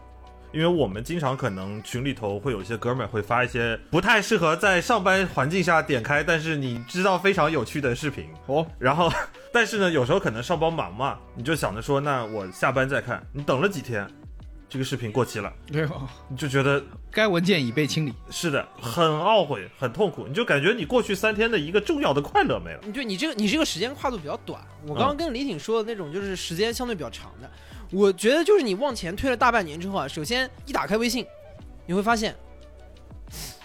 [0.53, 8.29] 因为我们经常可能群里头会有一些哥们儿会发一些不太适合在上班环境下点开，但是你知道非常有趣的视频。
[8.45, 9.11] 哦，然后，
[9.51, 13.21] 但是呢，有时候可能上班忙嘛，你就想着说，那我下班再看。
[13.33, 14.07] 你等了几天，
[14.69, 15.89] 这个视频过期了，没有，
[16.27, 18.13] 你就觉得该文件已被清理。
[18.29, 22.79] 是的，很懊悔，很痛苦，你就感觉你过去三天的一个重要的快乐没了。
[22.85, 27.49] 你就你这个你这个时间跨度比较短，我刚刚跟李挺说的那种就是时间相对比较长的，
[27.91, 31.25] 我觉得就是你往前推了大半年之后啊，首先一打开微信，
[31.87, 32.35] 你会发现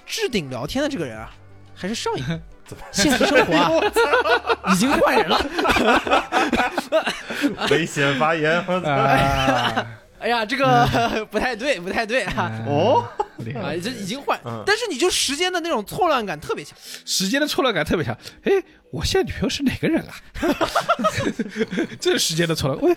[0.07, 1.31] 置顶聊天的这个人啊，
[1.75, 2.41] 还是上一个。
[2.91, 3.71] 现实生活啊，
[4.73, 5.39] 已经换人了。
[7.71, 9.87] 危险发言，我操！
[10.25, 10.89] 啊，哎呀，这个
[11.31, 12.51] 不太对，不太对啊！
[12.67, 13.07] 哦，
[13.55, 16.77] 啊，这已经换嗯，但是你就时间的那种错乱感特别强。
[17.05, 18.17] 时间的错乱感特别强。
[18.45, 18.53] 哎，
[18.91, 20.15] 我现在女朋友是哪个人啊？
[22.01, 22.81] 这是时间的错乱。
[22.81, 22.97] 喂，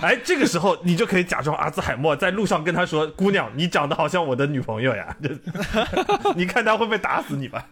[0.00, 5.14] 哎，哎，这个时候你就可以假装阿兹海默，在路上跟他说：“姑娘，你长得好像我的女朋友呀。”
[6.34, 7.66] 你看他会不会打死你吧？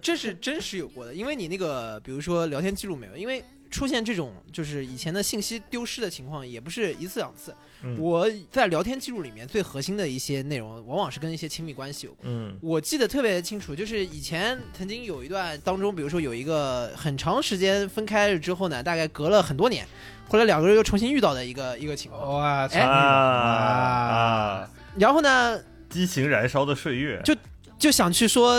[0.00, 7.54] 这是真实有过的，因为你那个，比如说聊天记录没有，因为出现这种就是以前的信息丢失的情况，也不是一次两次。
[7.82, 12.30] 嗯我在聊天记录里面最核心的一些内容，往往是跟一些亲密关系有关。
[12.30, 19.86] 嗯我记得特别清楚，就是以前曾经有一段当中，比如说有一个很长时间分开了之后呢，大概隔了很多年，
[20.28, 22.34] 后来两个人又重新遇到的一个一个情况。
[22.34, 24.68] 哇啊！
[24.96, 27.34] 然后呢，激情燃烧的岁月，就
[27.78, 28.58] 就想去说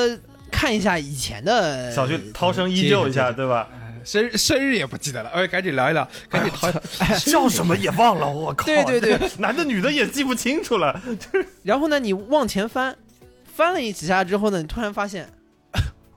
[0.49, 3.69] 看一下以前的，想去涛声依旧一下，对吧？
[4.03, 6.79] 生日 生日也不记得了，哎，赶紧聊一聊，赶紧淘一淘。
[7.25, 8.65] 叫什么也忘了，我靠！
[8.65, 11.01] 对 对对， 男的女的也记不清楚了。
[11.63, 12.95] 然后呢，你往前翻，
[13.55, 15.29] 翻了一几下之后呢，你突然发现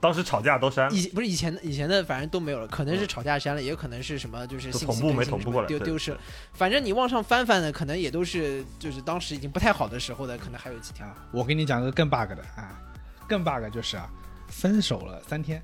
[0.01, 6.17] 当时吵架都删了，以不是以前的以前的，反正都没有了，可能是吵架删了，也可能是什么就是信息就同步没同步过来丢丢失了。
[6.53, 11.07] 反正你往上翻翻的，可能也都是就是当时已经不太好的时候的，可能还有几条。
[11.07, 12.79] 啊，我给你讲个更 bug 的啊，
[13.27, 14.07] 更 bug 就是啊，
[14.47, 15.59] 分手了三天，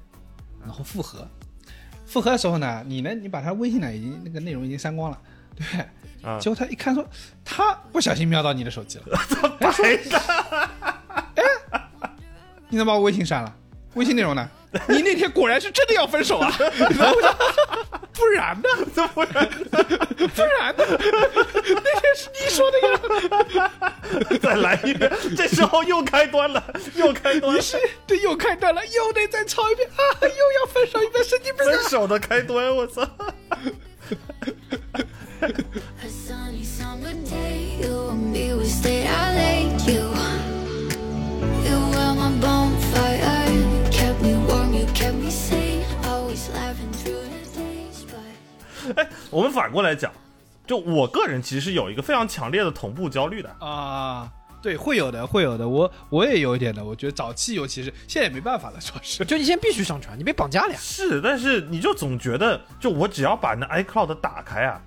[0.63, 1.27] 然后复合，
[2.11, 5.17] 复合的时候呢，你呢，你把他微信呢已经那个内容已经删光了，
[5.55, 5.65] 对
[6.41, 7.07] 结果他一看说，
[7.45, 9.17] 他不小心瞄到你的手机了，
[9.57, 9.71] 白
[10.09, 10.21] 的。
[12.67, 13.55] 你怎么把我微信删了？
[13.93, 14.49] 微信内容呢？
[14.87, 16.51] 你那天果然是真的要分手啊？
[18.13, 18.69] 不然呢？
[18.95, 20.85] 这不然不然呢？
[20.87, 23.71] 那天是你说的呀。
[24.41, 26.63] 再来一遍，这时候又开端了，
[26.95, 31.71] 又开端了，于是对又开端了，又得再抄一遍啊，又要分手一遍，神经病啊！
[31.71, 33.07] 分手的开端，我操！
[48.93, 50.11] But 我们反过来讲，
[50.65, 53.55] 就我个人其实是有一个非常强烈的同步焦虑的。
[53.59, 54.29] 啊，
[54.61, 60.77] 对，会有的，会有的，我我也有一点的，我觉得早期尤其是现在也没办法了，主要是 就你现在必须上传，你被绑架了呀。
[60.79, 64.81] 是，但是你就总觉得，就我只要把那 iCloud 打开啊，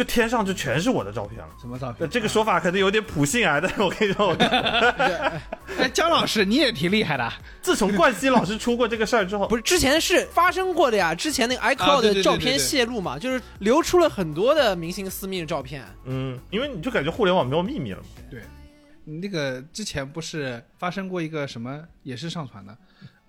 [0.00, 1.48] 就天上就全是我的照片了。
[1.60, 2.08] 什么照呃，片？
[2.08, 4.32] 这个说法可能有点普信啊， 但是我跟你说，我
[5.78, 15.84] 哎，姜老师你也挺厉害的，自从冠希老师出过这个事儿之后，不是之前是发生过的呀，之前那个啊 iCloud 的照片泄露嘛，就是流出了很多的明星私密的照片。
[16.06, 18.04] 嗯，因为你就感觉互联网没有秘密了嘛。
[18.30, 18.40] 对
[19.04, 22.74] 那个之前不是发生过一个什么，也是上传的，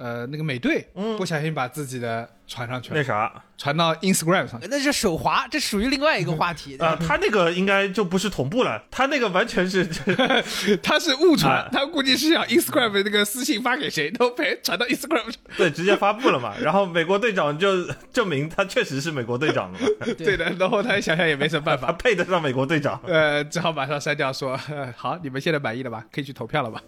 [0.01, 6.75] 呃，那个美队嗯不小心把自己的传上去了，那啥传到 Instagram 上，那是手滑，这属于另外一个话题。
[6.81, 9.85] 啊，他那个应该就不是同步了，他那个完全是
[10.81, 15.33] 他是误传啊，他估计是想 Instagram 的那个私信发给谁，都被传到 Instagram 上。
[15.55, 16.55] 对直接发布了嘛。
[16.59, 19.85] 然后美国队长就证明他确实是美国队长了嘛，
[20.17, 22.99] 对的，然后他想想也没什么办法他法，配得上美国队长。
[23.05, 26.03] 呃，只好马上删掉说，呃好，你们现在满意了吧？
[26.11, 26.81] 可以去投票了吧？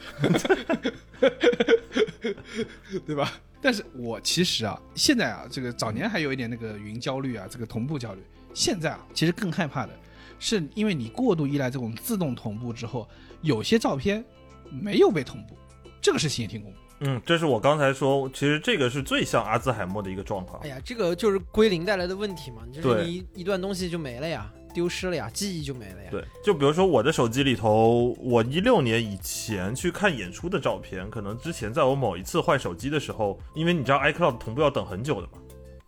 [3.06, 3.34] 对吧？
[3.62, 8.22] 但是我其实啊，现在啊，这个早年还有一点那个云焦虑啊，这个同步焦虑。
[8.54, 9.94] 现在啊，其实更害怕的
[10.40, 13.08] 是，因为你过度依赖这种自动同步之后，
[13.42, 14.24] 有些照片
[14.70, 15.56] 没有被同步，
[16.02, 16.78] 这个事情也挺恐怖。
[17.06, 20.70] 嗯，这是我刚才说，其实这个是最像阿兹海默的一个状况哎。
[20.70, 24.52] 呀，这个就是归零带来的问题嘛，就是对你一段东西就没了呀。
[24.74, 26.10] 丢失了呀，记忆就没了呀。
[26.10, 35.40] 对，就比如说我的手机里头，我一六年以前去看演出的照片，可能之前在我某一次换手机的时候，因为你知道 iCloud 同步要等很久的嘛，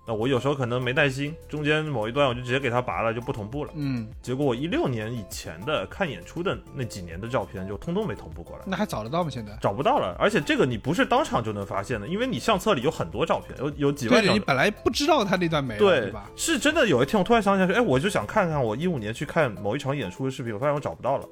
[0.07, 3.71] 那我有时候可能没耐心，中间某一段我就直接给它拔了，就不同步了。
[3.75, 8.63] 嗯，结果我一六年以前的看演出的那几年的照片，就通通没同步过来。
[8.67, 9.29] 那还找得到吗？
[9.31, 9.57] 现在？
[9.59, 14.39] 找不到了，而且这个你不是当场就能发现的，因为你相册里有很多照片，有有几万对，张你。
[14.39, 16.29] 本来不知道他那段没了，对对吧？
[16.35, 21.27] 是真的有一天我突然想起来说，哎，我就想看看我一五年去看某一场演出的视频，我发现我找不到了。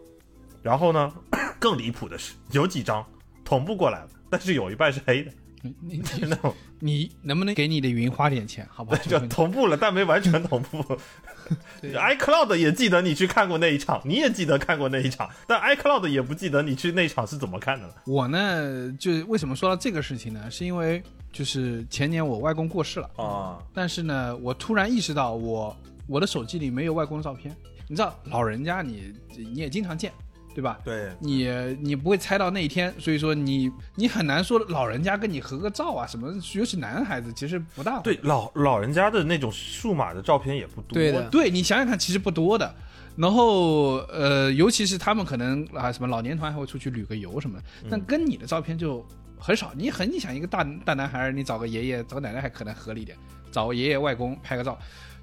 [0.64, 1.14] 然后呢，
[1.60, 3.06] 更离谱的是，有几张
[3.46, 5.32] 同步过来了，但是有一半是黑的，
[5.64, 6.38] 你你 那
[6.80, 9.02] 你能不能给你的云花点钱，好不好？
[9.08, 10.84] 就同步了，但没完全同步。
[11.82, 17.96] 对 iCloud 也记得你去看过那一场，你也记得看过那一场，但 iCloud 也不记得你去那场是怎么看的了。
[18.06, 20.50] 我呢，就为什么说到这个事情呢？
[20.52, 25.76] 是因为就是前年我外公过世了，啊，但是呢，我突然意识到我
[26.08, 27.56] 我的手机里没有外公的照片。
[27.90, 30.12] 你知道老人家你你也经常见，
[30.54, 30.80] 对吧？
[30.84, 31.48] 对，你
[31.82, 40.94] 你不会猜到那一天，所以说你你很难说老人家跟你合个照啊什么，尤其男孩子其实不大对，老老人家的那种数码的照片也不多。
[40.94, 42.74] 对的对你想想看，其实不多的。
[43.16, 49.06] 然后呃，尤其是他们可能啊什么老年团还会出去旅个游什么的，但跟你的照片就
[49.38, 49.72] 很少。
[49.76, 53.16] 你很你想一个大大男孩，你找个爷爷找个奶奶还可能合理一点，
[53.52, 54.76] 找个爷爷外公拍个照，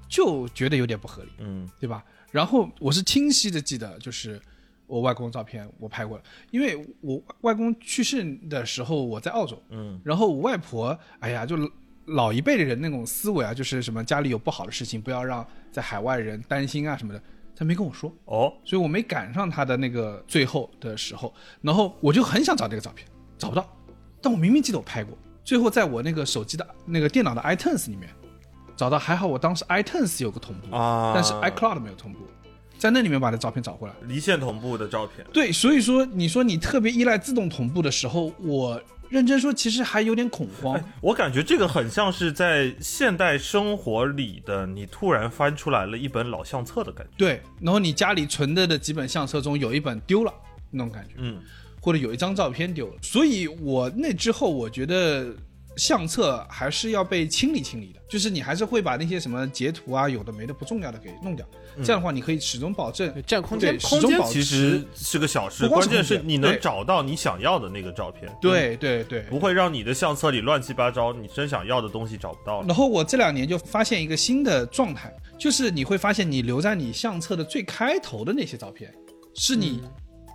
[0.07, 1.29] 就觉得有点不合理。
[1.39, 2.01] 嗯，对吧？
[2.31, 4.41] 然后我是清晰的记得，就是
[4.91, 11.55] 我外公照片我拍过了，因为我外公去世的时候我在澳洲，嗯，然后我外婆，哎呀，就
[12.07, 17.23] 老一辈的人那种思维啊，就是什么家里有不好的事情，不要让在海外人担心啊什么的，
[17.55, 23.65] 他没跟我说，哦，所以我没赶上他的那个最后的时候，然后我就很想找这个照片，找不到，
[24.21, 28.09] 但我明明记得我拍过，最后在我那个手机的那个电脑的 iTunes 里面
[28.75, 32.19] 找到，还好我当时 iTunes 有个同步啊但是 iCloud 没有同步，
[32.81, 33.93] 在那里面把这照片找回来。
[34.07, 35.23] 离线同步的照片。
[35.31, 40.75] 对，所以说你说你特别依赖自动同步的时候，我认真说其实还有点恐慌。
[40.75, 47.13] 哎，我感觉这个很像是在现代生活里的，你突然翻出来了一本老相册的感觉。
[47.19, 50.33] 对，然后你家里存的的几本相册中有一本丢了
[50.71, 51.39] 那种感觉，嗯，
[51.79, 55.31] 或者有一张照片丢了，所以我那之后我觉得
[55.77, 61.45] 相册还是要被清理清理的，就是你还是会把那些什么截图啊，有的没的不重要的给弄掉，
[61.83, 68.29] 这样的话你可以始终保证占空间，空间始终保持其实是个小事，关键是你能找到你想要的那个照片。
[68.41, 72.67] 对对对，不会让你的相册里乱七八糟，你真想要的东西找不到了。
[72.67, 78.93] 然后我这两年就发现一个新的状态，就是你会发现你留在你相册的最开头的那些照片，
[79.33, 79.81] 是你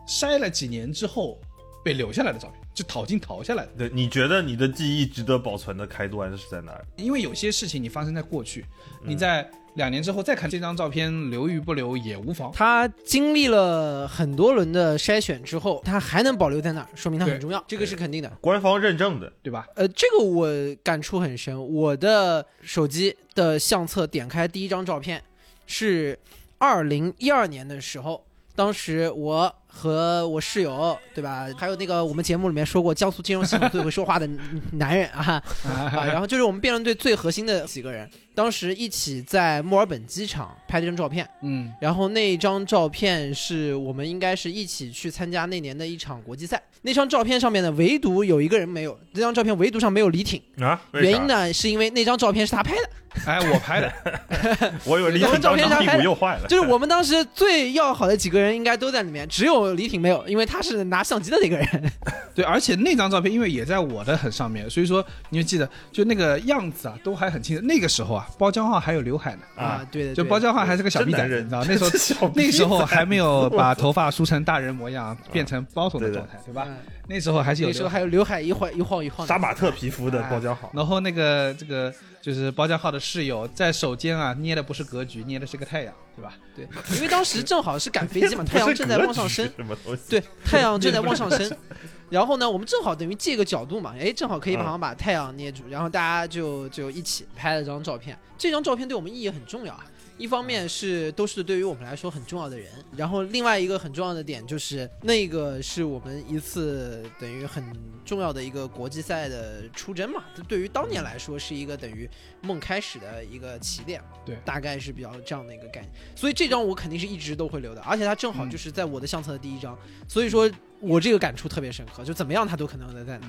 [0.08, 1.38] 筛了几年之后
[1.84, 3.70] 被留下来的照片，就淘金淘下来的。
[3.78, 6.84] 对，你觉得你的记忆值得保存的开端是在哪儿？
[6.96, 8.66] 因为有些事情你发生在过去，
[9.02, 12.52] 嗯你在两年之后再看这张照片，留与不留也无妨。
[12.52, 18.30] 他经历了很多轮的筛选之后，他还能保留在那儿，说明他很重要，这个是肯定的。
[18.42, 19.66] 官方认证的，对吧？
[19.74, 20.46] 呃，这个我
[20.82, 21.58] 感触很深。
[21.72, 25.22] 我的手机的相册点开第一张照片
[25.66, 26.18] 是
[26.58, 28.22] 二零一二年的时候，
[28.54, 31.46] 当时我和我室友，对吧？
[31.58, 34.26] 还有那个我们节目里面说过江苏金融系统最会说话的
[34.72, 41.28] 男人啊， 啊，然后就是我们辩论队最核心的几个人，当时一起在墨尔本机场拍了一张照片。
[41.42, 46.60] 嗯，然后那张照片是我们应该是一起去参加那年的一场国际赛。
[46.82, 50.40] 那张照片上面呢，唯独有一个人没有，那张照片唯独上没有李挺。
[50.60, 50.80] 啊？
[50.92, 51.26] 原因？
[51.26, 52.90] 呢，是因为那张照片是他拍的，
[53.26, 53.92] 哎，我拍的，
[54.86, 56.46] 我以为李挺当时屁照片上拍的股又坏了。
[56.48, 61.92] 就是我们当时最要好的几个人应该都在里面，只有李挺没有，因为他是拿相机的那个人。
[62.34, 67.64] 对，而且那张照片因为也在我的很上面，所以说你就记得，就那个样子啊，都还很清楚。
[67.64, 71.64] 那个时候啊，包浆浩还有刘海呢，啊，对的，就包浆浩还是个小逼崽你知道？
[71.64, 76.66] 那时候 小那时候还没有把头发梳成大人模样， 变成包头的状态，对吧？
[77.08, 77.88] 嗯那时候还是有那时候。
[77.88, 79.26] 还有刘海一晃一晃一晃。
[79.26, 80.70] 杀马特皮肤的包浆好。
[80.74, 86.34] 然后那个这个就是包浆浩的室友，在手间啊捏的不是格局，捏的是个太阳，对吧？
[86.54, 86.66] 对，
[86.96, 90.02] 因为当时正好是赶飞机嘛，太阳正在往上升， 什么东西？
[90.10, 91.56] 对，太阳正在往上升。
[92.10, 98.18] 然后呢，我们正好等于借个角度嘛，哎，正好可以马上把太阳捏住，然后大家就就一起拍了张照片。
[98.38, 99.84] 这张照片对我们意义很重要啊，
[100.18, 107.64] 一方面是都是对于我们来说很重要的人，然后另外一个很重要的点就是那个是我们一次等于很
[108.04, 112.08] 重要的一个国际赛的出征嘛，对于当年来说是一个等于
[112.40, 115.92] 梦开始的一个起点，对大概是比较这样的一个概念。
[116.14, 120.50] 所以这张我肯定是一直都会留的，而且它正好就是在我的相册的第一张，所以说
[120.80, 123.28] 我这个感触特别深刻，就怎么样它都可能在那。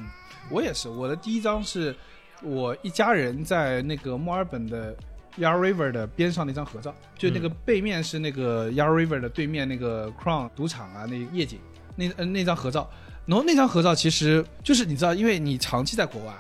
[0.50, 1.94] 我也是，我的第一张是
[2.42, 4.96] 我一家人在那个墨尔本的
[5.40, 11.60] Yar River 的边上那张合照，就那个背面是那个 Yar River 的对面那个 Crown 赌场啊，那夜景，
[11.96, 12.90] 那呃那张合照。
[13.26, 16.34] 然后那张合照其实就是你知道，因为你长期在国外，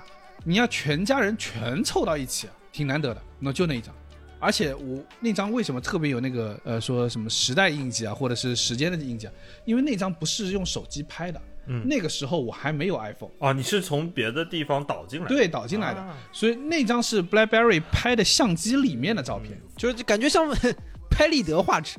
[0.46, 3.22] 你要全家人全凑到一起，挺难得的。
[3.40, 3.94] 那就那一张，
[4.40, 9.34] 而且我那张为什么特别有那个呃说什么时代印记啊，或者是时间的印记啊？
[9.66, 13.32] 因为那张不是用手机拍的，嗯那个时候我还没有 iPhone。
[13.40, 15.36] 啊，你是从别的地方导进来的？
[15.36, 19.60] 对，导进来的，啊所以那张是 BlackBerry 拍的相机里面的照片。
[19.76, 20.48] 就是感觉像
[21.12, 21.98] 拍立得画质。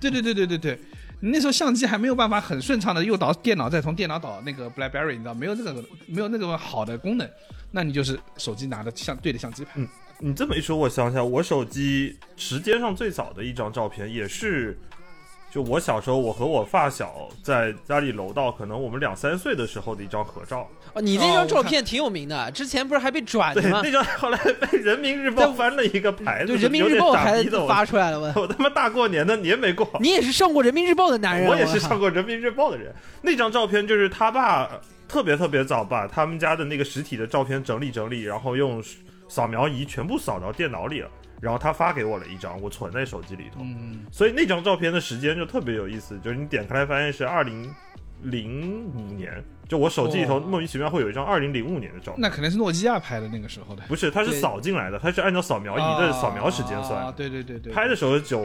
[0.00, 0.78] 对对对对对对，
[1.20, 7.28] 你那时候相机还没有办法很顺畅的诱导电脑，再从电脑导那个 BlackBerry，你知道没有那个没有那个好的功能，
[7.70, 9.72] 那你就是手机拿着相对着相机拍。
[9.76, 9.88] 嗯
[10.24, 14.78] 你这么一说，我想想，我手机时间上最早的一张照片，也是
[15.52, 20.66] 就我小时候，我和我发小在家里楼道，可能我们两三岁的时候的一张合照。
[20.94, 23.92] 哦，你那张照片挺有名的，之前不是还被转对，的吗那？
[23.92, 32.90] 张后来被人民日报翻了一个牌子，对，人民日报还傻逼的我发出来了，我我他妈大过年的年没过，你也是上过人民日报的男人， 我也是上过人民日报的人。
[33.20, 34.70] 那张照片就是他爸
[35.06, 38.82] 特别特别早把他们家的那个实体的照片整理整理，然后用
[39.28, 41.10] 扫描仪全部扫到电脑里了，
[41.42, 43.60] 然后他发给我了一张，我存在手机里头。
[43.62, 47.68] 嗯，所以那张照片的时间就特别有意思，就是你点开来发现是二零
[48.22, 52.20] 零五年，就我手机里头哦莫名其妙会有一张二零零五年的照片。
[52.20, 57.06] 那肯定是诺基亚拍的那个时候的，不是，它是扫进来的，它是按照扫描仪的扫描时间算。
[57.06, 58.40] 啊对对对对，拍的时候九，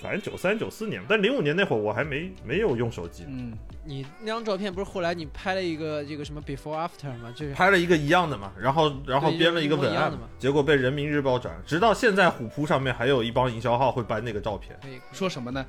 [0.00, 3.52] 反正九三九四年，但零五年那会儿我还没没有用手机，嗯，
[3.84, 7.32] 你那张照片不是后来你拍了一个这个什么 before after 吗？
[7.34, 14.78] 就是拍了一个一样的嘛，然后然后编了一个文案样的嘛，结果被人民日报转，直到现在虎扑上面还有一帮营销号会搬那个照片
[15.12, 15.64] 说什么呢？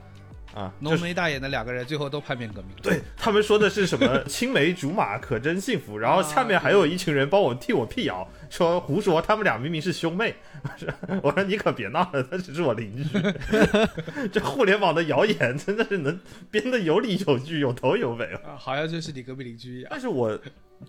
[0.54, 2.82] 啊，浓就是眉大眼的两个人最后都叛变革命了。
[2.84, 10.36] 对他们说的是什么青梅竹马可真幸福，然后下面还有一群人帮我替我辟谣，说胡说他们俩明明是兄妹。
[11.24, 13.04] 我说你可别闹了，他只是我邻居。
[14.32, 16.20] 这互联网的谣言真的是能
[16.52, 18.52] 编的有理有据、有头有尾啊！
[18.52, 19.88] 啊，好像就是你隔壁邻居一样。
[19.90, 20.38] 但是我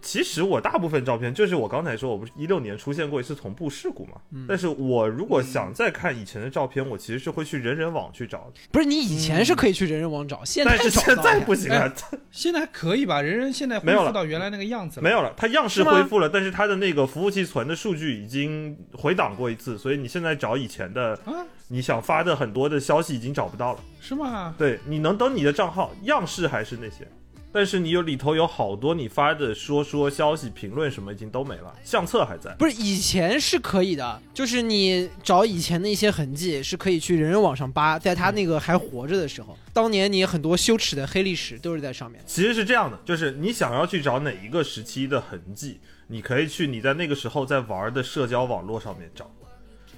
[0.01, 4.13] 其实我大部分照片，就是我刚才说，我不是一六年出现过一次同步事故嘛？
[4.33, 11.93] 嗯但是我如果想再看以前的照片，我其实是会去人人网去找的，不是你以前是可以去人人网找，现在但是现在不行了，
[12.31, 13.21] 现在还可以吧？
[13.21, 15.05] 人人现在恢复到原来那个样子了。
[15.05, 23.81] 没有了，它样式恢复了，但是它的那个服务器存的数据已经回档过一次，所以你现在找以前的啊，你想发的很多的消息已经找不到了。
[24.01, 24.55] 是吗？
[24.57, 27.07] 对，你能登你的账号，样式还是那些，
[27.53, 32.55] 但是你有里头有好多你发的说说消息、评论什么已经都没了，相册还在。
[32.55, 42.23] 不是以前是可以的，就是你找以前的一些痕迹是可以去人人网上扒，在他那个还活着的时候，当年你很多羞耻的黑历史都是在上面。
[42.27, 49.31] 其实是这样的，就是你想要去找哪一个时期的痕迹，你可以去你在那个时候在玩的社交网络上面找，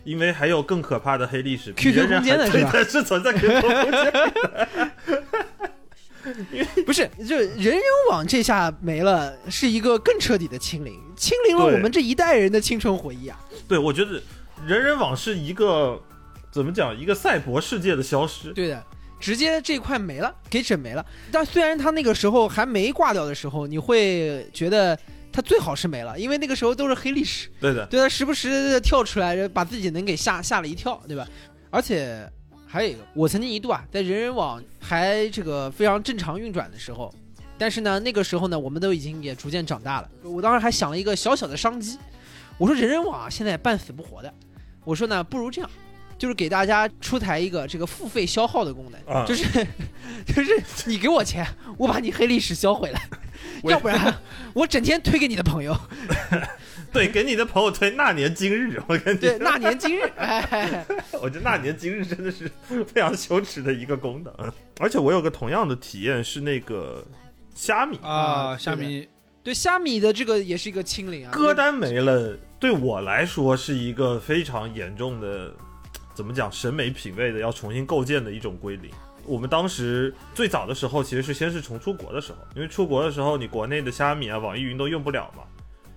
[0.04, 4.92] 因为还有更可怕的黑历史 QQ 空间的还是吧是存在 QQ 空间。
[6.86, 13.38] 不是，就人人网这下没了，是一个更彻底的清零，清零了我们这一代人的青春回忆啊！
[13.68, 14.12] 对，我觉得
[14.66, 16.00] 人人网是一个
[16.50, 18.54] 怎么讲，一个赛博世界的消失。
[18.54, 18.82] 对的，
[19.20, 21.04] 直接这块没了，给整没了。
[21.30, 24.98] 但虽然他那个时候还没挂掉的时候，你会觉得
[25.34, 31.26] 他最好是没了，因为那个时候都是黑历史，对的，对他时不时的跳出来，把自己能给吓吓了一跳，对吧？
[31.70, 32.30] 而且
[32.68, 37.12] 还有一个，我曾经一度啊，在人人网还这个非常正常运转的时候，
[37.58, 40.08] 但是呢，那个时候呢，我们都已经也逐渐长大了。
[40.22, 41.98] 我当时还想了一个小小的商机，
[42.56, 44.32] 我说人人网啊，现在半死不活的，
[44.84, 45.68] 我说呢，不如这样。
[46.16, 49.44] 就是给大家出台一个这个付费消耗的功能，啊就是
[50.24, 51.44] 就是你给我钱，
[51.76, 53.16] 我把你黑历史销毁了，我
[53.62, 54.14] 要不然
[54.54, 55.76] 我整天推给你的朋友。
[56.92, 60.86] 对，给你的朋友推那年今日，我跟你对，那年今日，哎，
[61.20, 62.48] 我觉得那年今日真的是
[62.84, 64.32] 非常羞耻的一个功能。
[64.78, 67.04] 而且我有个同样的体验是那个
[67.52, 68.08] 虾米啊，
[68.52, 69.08] 啊虾米
[69.42, 75.52] 对虾米的这个也是一个清零啊，歌单没了，对我来说是一个非常严重的，
[76.14, 78.88] 怎么讲审美品味的要重新构建的一种归零。
[79.26, 85.42] 我们当时最早的时候，其实是先是从出国的时候，因为出国的时候你国内的虾米啊、网易云都用不了嘛，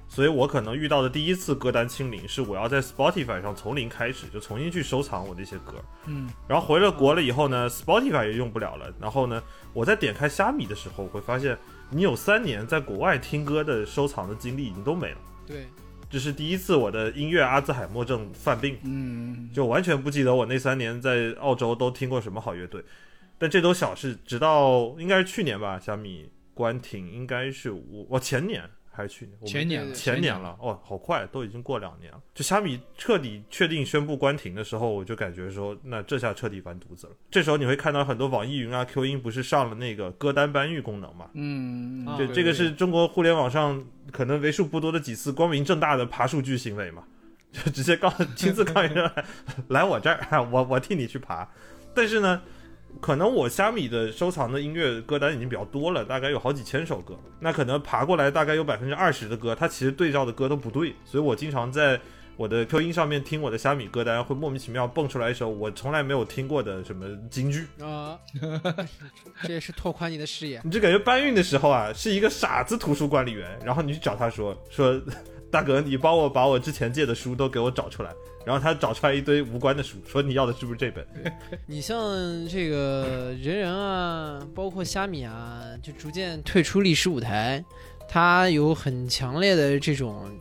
[0.07, 5.73] 所以我可能遇到的第一次歌单清零是我要在 Spotify 上从零开始，就重新去收藏我那些歌。
[6.05, 8.91] 嗯，然后回了国了以后呢，Spotify 也用不了了。
[8.99, 9.41] 然后呢，
[9.73, 11.57] 我在点开虾米的时候，我会发现
[11.89, 15.17] 你有三年在国外听歌的收藏的经历已经都没了。
[15.45, 15.67] 对，
[16.09, 22.81] 这是第一次我的音乐阿兹海默症犯病，嗯，就完全不记得我那三年在澳洲都听过什么好乐队。
[23.37, 29.37] 但这都小事，直到应该是去年吧，小米关停，应该是我我前年还是去年？
[29.45, 32.19] 前年对对前年了，哦，好快，都已经过两年了。
[32.33, 37.13] 就虾米彻底确定宣布关停的时候，我就感觉说，那这下彻底完犊子了。
[37.29, 41.29] 这时候你会看到很多网易云啊、Q 音不是上了那个歌单搬运功能嘛？
[41.33, 47.03] 嗯，啊这这个是中国互联网上可能为数不多的几次光明正大的爬数据行为嘛，
[47.51, 49.11] 就直接告亲自告诉人
[49.69, 51.47] 来我这儿， 我我替你去爬。
[51.93, 52.41] 但是呢，
[53.01, 61.99] 可能我虾米的收藏的音乐歌单已经比较多了，大概有好几千首歌，那可能爬过来大概有百分之二十的歌，它其实对照的歌都不对，所以我经常在。
[62.35, 68.15] 我的 Q 音上面听我的虾米歌单，会莫名其妙蹦出来一首我从来没有听过的什么京剧，啊，
[69.41, 70.61] 这也是拓宽你的视野。
[70.63, 75.01] 你就感觉搬运的时候啊，是一个傻子图书管理员，然后你去找他说说，
[75.49, 78.13] 大哥，你帮我把我之前借的书都给我找出来，
[78.47, 81.05] 然后他找出来一堆无关的书，说你要的是不是这本？
[81.67, 81.99] 你像
[82.47, 87.61] 这个人人啊，包括虾米啊，就逐渐退出历史舞台，
[88.07, 90.31] 他有很强烈的这种。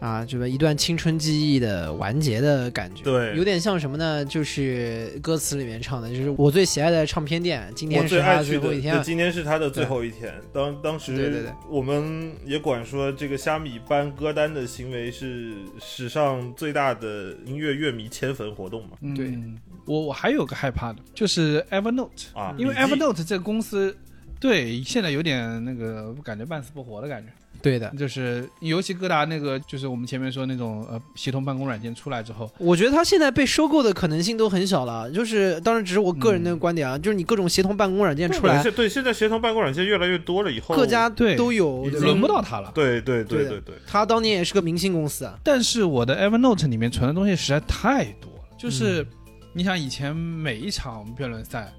[0.00, 4.24] 啊，这个一段青春记忆的完结的感觉，对有点像什么呢？
[4.24, 9.02] 就是歌词里面唱的，就是我最喜爱的唱片店，今我天是他的最爱的，最后一天。
[9.02, 10.32] 今天是他的最后一天。
[10.52, 18.90] 当当时，对对对我们也管说这个虾米搬歌单的行为是史上最大的音乐乐迷迁坟活动嘛？
[19.16, 23.96] 对嗯我我还有个害怕的，就是 Evernote，啊，因为 Evernote 这个公司，
[24.38, 35.10] 对现在有点那个感觉半死不活的感觉，对的，就是尤其各大那个，就是我们前面说那种呃协同办公软件出来之后，我觉得它现在被收购的可能性都很小了。
[35.10, 42.70] 就是，当然只是我个人的观点啊，就是你各种协同办公软件出来，对，对，现在协同办公软件越来越多了，以后各家对都有，轮不到它了。
[42.74, 45.38] 对对对对对对，他当年也是个明星公司啊。
[45.42, 49.06] 但是我的 Evernote 里面存的东西实在太多了，就是、
[49.52, 51.72] 你想以前每一场辩论赛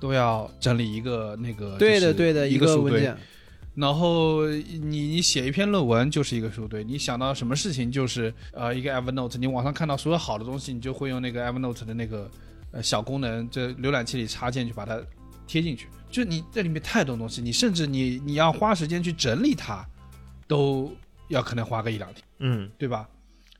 [0.00, 3.16] 都要整理一个那个，对的，就是对的，一个文件。
[3.74, 12.30] 然后你你写一篇论文就是一个书堆，你想到什么事情就是呃一个 Evernote，你网上看到所有好的东西，你就会用那个 Evernote 的那个
[12.70, 15.00] 呃小功能，这浏览器里插件去把它
[15.46, 15.88] 贴进去。
[16.08, 19.84] 就你这里面太多东西，你甚至你你要花时间去整理它，
[20.46, 20.94] 都
[21.28, 23.08] 要可能花个一两天，嗯，对吧？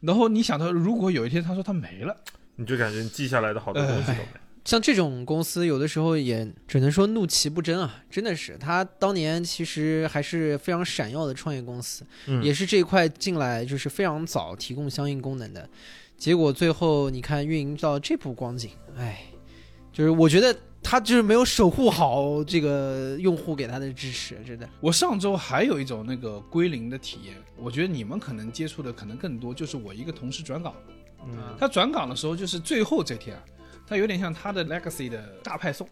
[0.01, 2.17] 然后你想到，如果有一天他说他没了，
[2.55, 4.29] 你就感觉你记下来的好多东西都没。
[4.65, 8.03] 像这种公司，有的时候也只能说怒其不争啊！
[8.11, 15.69] 真的是，他当年其实还是非常闪耀的创业公司，嗯也是这一块进来就是非常早提供相应功能的，
[16.17, 19.27] 结果最后你看运营到这步光景，哎，
[19.93, 24.67] 就是我觉得他就是没有守护好这个用户给他的支持，真的。
[24.81, 30.75] 我上周还有一种那个归零的体验，我觉得你们可能接触的可能更多，就是我一个同事转岗，
[31.27, 33.45] 嗯他转岗的时候就是最后这天啊，
[33.87, 35.89] 他有点像它的 legacy 的大派送，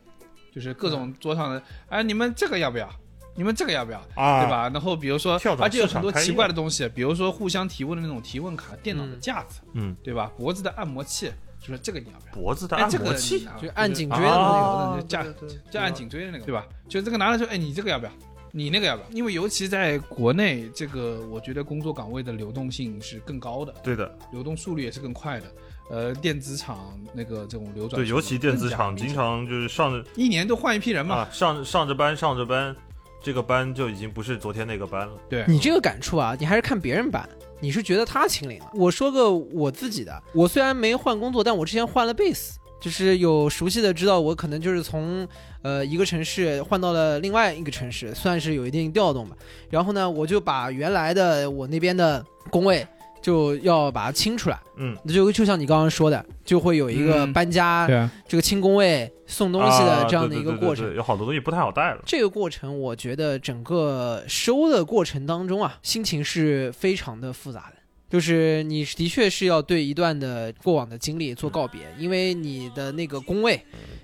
[0.55, 2.89] 就是各种桌上的，哎，你们这个要不要？
[3.35, 3.99] 你们这个要不要？
[4.15, 4.51] 啊，对？
[4.51, 4.69] 吧？
[4.69, 10.31] 然后比如说而且有很多奇怪的东西，比如说互相提问的那种提问卡、电脑的嗯架子，嗯，对吧？
[10.37, 12.35] 脖子的按摩器，就是这个你要不要？
[12.35, 15.25] 脖子的按摩器就按颈椎的那个啊那个架
[15.71, 16.67] 就按颈椎的那个，对吧？
[16.89, 18.13] 就这个拿了就，哎，你这个要不要？
[18.55, 19.09] 你那个要不要？
[19.13, 25.47] 因为尤其在国内，这个我觉得工作岗位的流动性是更高的，对的，流动速率也是更快的。
[25.91, 31.17] 呃，电子厂那个这种流转对，尤其电子厂经常就是上着一年都换一批人嘛。
[31.17, 32.75] 啊上上着班上着班，
[33.23, 35.13] 这个班就已经不是昨天那个班了。
[35.29, 37.29] 对，你这个感触啊，你还是看别人班，
[37.61, 38.71] 你是觉得他清零了。
[38.75, 45.29] 我说个我自己的，我虽然没换工作，但我之前换了贝斯，就是有熟悉的知道我可能就是从
[45.63, 49.37] 呃一个城市换到了另外一个城市，算是有一定调动吧。
[49.69, 52.87] 然后呢，我就把原来的我那边的工位
[53.23, 60.85] 就要把它清出来，嗯，就就像你刚刚说的，就会有一个嗯搬家、对啊，这个清工位、送东西的啊这样的一个过程。
[60.87, 62.03] 对有好多东西不太好带了。
[62.05, 67.77] 这个过程，我觉得整个收的过程当中啊，心情是非常的复杂的。
[68.11, 73.59] 就是你的确是要对一段的过往的经历做告别，因为你的那个工位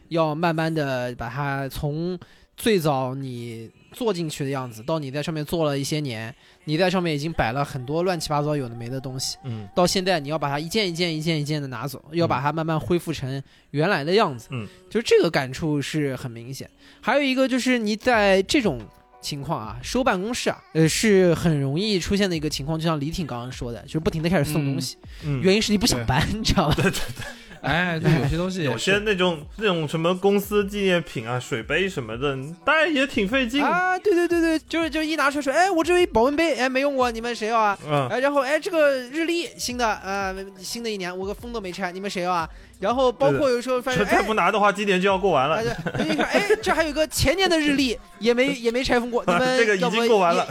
[0.09, 2.19] 要慢慢的把它从
[2.57, 6.35] 最早你坐进去的样子，到你在上面坐了一些年，
[6.69, 14.49] 你在上面已经摆了很多乱七八糟有的没的东西，嗯到现在你要把它一件一件一件一件的拿走，要把它慢慢恢复成原来的样子。
[14.51, 16.69] 嗯，就是这个感触是很明显。
[17.01, 18.79] 还有一个就是你在这种
[19.23, 26.77] 情况啊，收办公室啊，呃，是很容易出现的一个情况，就像李挺刚刚说的，就是不停的开始送东西，嗯，原因是你不想搬，你知道吧？
[27.62, 33.62] 哎，对，有些东西有些那种那种什么公司纪念品啊、水杯什么的，当然也挺费劲。
[33.62, 37.78] 啊，对对对对，就是就一拿出来说，哎，我这有一保温杯，哎，没用过，你们谁要啊？
[37.86, 42.48] 嗯，哎，然后哎，这个日历新的，呃，新的一年，我个封都没拆，你们谁要啊？
[42.80, 45.76] 然后包括有时候发现，再哎不拿的话，今年就要过完哎，了。
[45.98, 50.46] 你看，哎，这还有个前年的日历，也没也没拆封过，你们 这个已经过完了。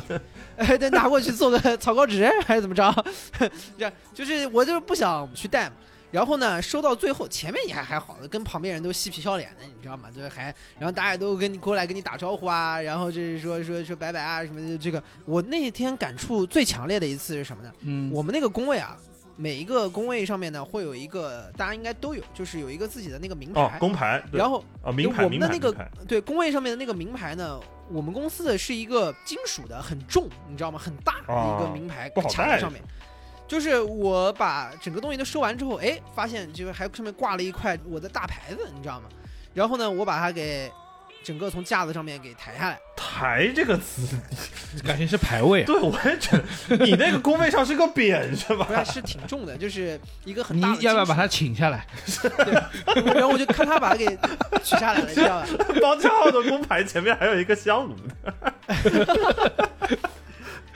[0.57, 2.93] 哎，得拿过去做个草稿纸还是怎么着？
[3.77, 5.71] 这就是我就是不想去带嘛。
[6.09, 10.09] 然后呢，收到最后，前面你还还好的，跟旁边人都嬉皮笑脸的，你知道吗？
[10.09, 10.45] 就是还，
[10.79, 14.77] 然后大家都跟你过来跟你打招呼啊，然后就是说说说拜拜啊什么的。
[14.77, 17.71] 这个我那天感触最强烈的一次是什么呢？
[17.81, 18.95] 嗯，我们那个工位啊，
[19.35, 23.61] 每一个工位上面呢会有一个，大家应该都有，就是有一个自己的那个名牌。
[23.61, 25.75] 哦，工牌，然后哦，名牌，我们的那个
[26.07, 30.79] 对工位上面的那个名牌呢，我们公司的是一个金属的，很重，你知道吗？
[30.79, 32.81] 很大的一个哦名牌卡在上面。
[33.47, 39.07] 就是我把整个东西都收完之后，哎，发现就是还上面挂了一块我的大牌子，你知道吗？
[39.53, 40.71] 然后呢，我把它给
[41.23, 42.77] 整个从架子上面给抬下来。
[42.95, 44.07] 抬这个词，
[44.85, 45.65] 感觉是排位啊。
[45.65, 48.65] 对我也觉得你那个工位上是个匾是吧？
[48.65, 50.81] 不是，是挺重的，就是一个很你大的。
[50.81, 51.25] 要不要把它？
[51.25, 51.87] 请下来？
[53.15, 54.05] 然后我就看他把它给
[54.63, 55.47] 取下来了，你知道吧？
[55.81, 57.95] 包家号的工牌前面还有一个香炉，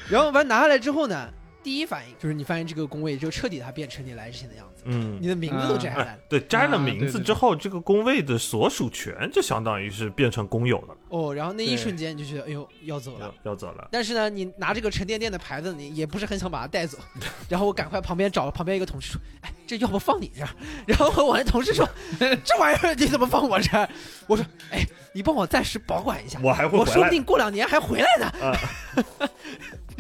[0.09, 1.29] 然后把它拿下来之后呢，
[1.63, 6.19] 第一反应就是你发现这个工位就彻底它变成你来之前的样子，嗯你，的名字都摘下来了。
[6.27, 13.51] 对，摘了啊名字之后，这个工位的所属权就相当于是变成公有的了，哦，然后那一瞬间你就觉得，哎呦，要走了要。
[13.51, 13.87] 要走了。
[13.91, 16.97] 但是呢，你拿这个沉甸甸的牌子，你也不是很想把它带走。
[17.47, 20.49] 然后我赶快旁边找旁边一个同事说：“哎，这要不放你这儿？”
[20.87, 21.87] 然后我那同事说
[22.43, 23.87] ：“这玩意儿你怎么放我这儿？”
[24.27, 27.09] 我说：“哎，你帮我暂时保管一下，我还会我说不。
[27.09, 28.25] 定过两年还回来呢。
[28.41, 28.57] 啊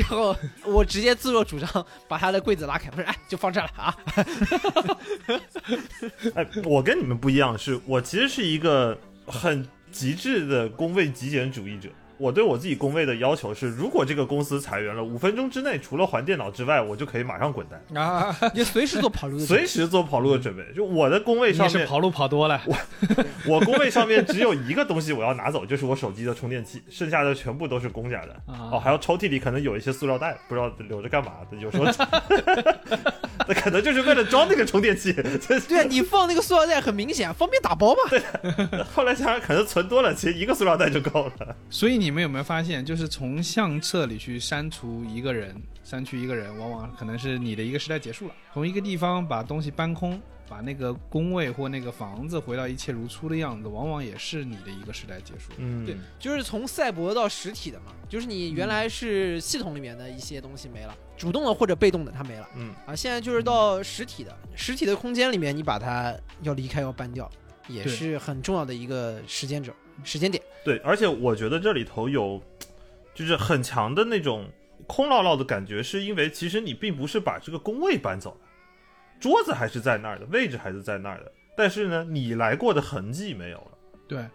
[0.01, 0.35] 然后
[0.65, 3.97] 我直接自作主张把他的柜子拉开，我说：“哎，就放这儿了啊。
[6.35, 11.89] 哎，我跟你们不一样，是我其实是一个很极致的工位极简主义者。
[12.21, 20.63] 我对我自己工位的要求是，如果这个公司裁员了，五分钟之内除了还电脑之外，我就可以马上滚蛋，啊，”你随时做跑路的，随时做跑路的准备。
[20.75, 22.61] 就我的工位上面，是跑路跑多了。
[22.67, 22.77] 我
[23.47, 28.33] 我工位上面只有一个东西我要拿走，就是我手机的充电器，剩下的全部都是公家的。
[28.45, 31.85] 啊哦，还有抽屉里可能有一些塑料袋，不知道留着干嘛的，有时候
[33.47, 35.11] 那可能就是为了装那个充电器。
[35.67, 37.99] 对啊，你放那个塑料袋很明显，方便打包嘛。
[38.09, 38.21] 对
[38.93, 41.55] 后来想想，可能存多了，其实一个塑料袋就够了。
[41.69, 48.33] 所以你们有没有发现，就是从相册里去删除一个人，删去一个人，往往可能是你的一个时代结束了。
[48.53, 55.51] 从一个地方把东西搬空，把那个工位或那个房子回到一切如初的样子，往往也是你的一个时代结束。
[55.57, 55.85] 嗯。
[55.85, 62.47] 对，就是从赛博到实体的嘛，就是你原来是系统里面的一些东西没了，主动的或者被动的它没了。
[62.55, 67.29] 嗯，啊，现在就是到实体的，实体的空间里面你把它要离开要搬掉，
[67.67, 69.71] 也是很重要的一个时间轴
[70.03, 70.41] 时间点。
[70.63, 72.41] 对，而且我觉得这里头有，
[73.13, 74.45] 就是很强的那种
[74.87, 78.37] 空落落的感觉，是因为其实你并不是把这个工位搬走了，
[79.19, 83.71] 桌子还是在那儿的，位置还是在那儿的，但是呢，你来过的痕迹没有了，
[84.07, 84.25] 对，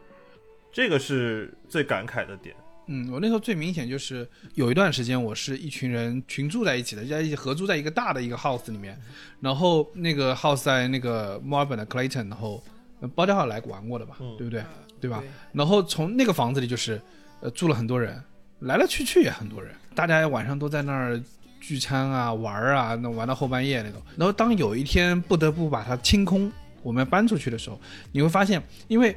[0.73, 2.55] 这个是最感慨的点。
[2.89, 8.97] 嗯，我那时候最明显就是有一段时间，我是一群人群住在一起的，在一起合租在一个大的一个 house 里面，
[9.41, 12.63] 然后那个 house 在那个墨尔本的 Clayton，然后
[13.01, 14.63] 呃包家浩来玩过的吧，嗯对不对？
[15.01, 15.21] 对吧？
[15.21, 17.01] 对然后从那个房子里就是，
[17.41, 18.23] 呃，住了很多人，
[18.61, 21.21] 来来去去也很多人，大家晚上都在那儿
[21.61, 24.01] 聚餐啊、玩啊，那玩到后半夜那种。
[24.17, 26.51] 然后当有一天不得不把它清空，
[26.83, 27.81] 我们搬出去的时候，
[28.13, 29.17] 你会发现，因为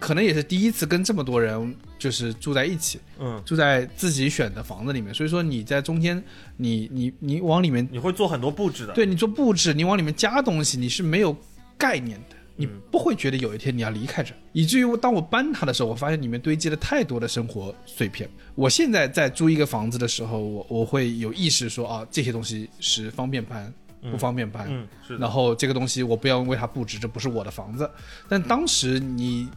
[0.00, 6.22] 可能也是第一次跟这么多人就是住在一起，嗯，住在自己选的房子里面，所以说你在中间，
[6.56, 11.36] 你你你往里面，你会做很多布置的。，对你做布置，你往里面加东西，你是没有
[11.78, 12.35] 概念的。
[12.56, 18.28] 你嗯不会觉得有一天你要离开这儿，以至于我当我搬它的时候，我发现里面堆积了太多的生活碎片。
[18.54, 23.72] 我现在在租一个房子的时候，我我会有意识说啊，这些东西是方便搬，
[24.10, 24.66] 不方便搬。
[24.70, 25.16] 嗯，是。
[25.18, 27.88] 然后这个东西我不要为它布置，这不是我的房子。
[28.28, 29.48] 但当时你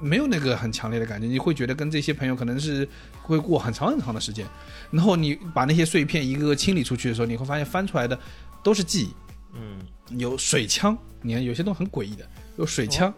[0.00, 2.88] 没有那个很强烈的感觉，你会觉得跟这些朋友可能是
[3.22, 4.46] 会过很长很长的时间。
[4.90, 8.18] 然后你把那些碎片一个个清理出去的时候，你会发现翻出来的
[8.62, 9.10] 都是记忆。
[9.54, 9.78] 嗯，
[10.16, 13.12] 有水枪，你看有些都很诡异的，有水枪，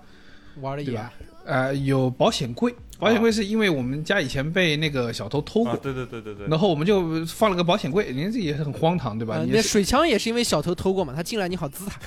[0.61, 1.13] 玩的野对吧？
[1.45, 6.47] 呃，有保险柜，保险柜是因为我们家以前被那个小偷偷过，啊，对对对对对。
[6.47, 9.37] 然后我们就放了个保险柜，人家这也是很荒唐，对吧？
[9.37, 11.99] 呃你是水枪也是因为小偷偷过嘛，他进来你好滋他，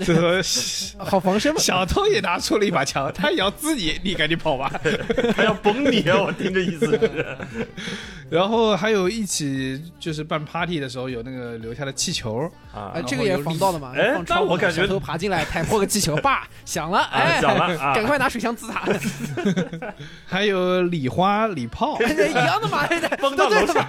[0.00, 0.42] 这个
[0.98, 1.60] 好防身嘛。
[1.60, 4.72] 小偷也拿出了一把枪，他也要自己，你赶紧跑吧。
[5.36, 6.22] 他要崩你啊！
[6.22, 7.36] 我听这意思是。
[8.30, 13.92] 然后还有一起就是办 party 的时候有那个留下的气球，啊哎，这个也是防盗的嘛。
[13.94, 17.94] 哎放窗户但我感觉小偷爬进来，踩破个气球，叭响了，哎，响了啊。
[17.96, 18.82] 赶快拿水枪滋他，
[20.26, 22.86] 还有礼花礼炮， 一样的嘛，
[23.20, 23.86] 崩到楼下，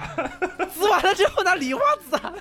[0.74, 2.32] 滋完了之后拿礼花滋他。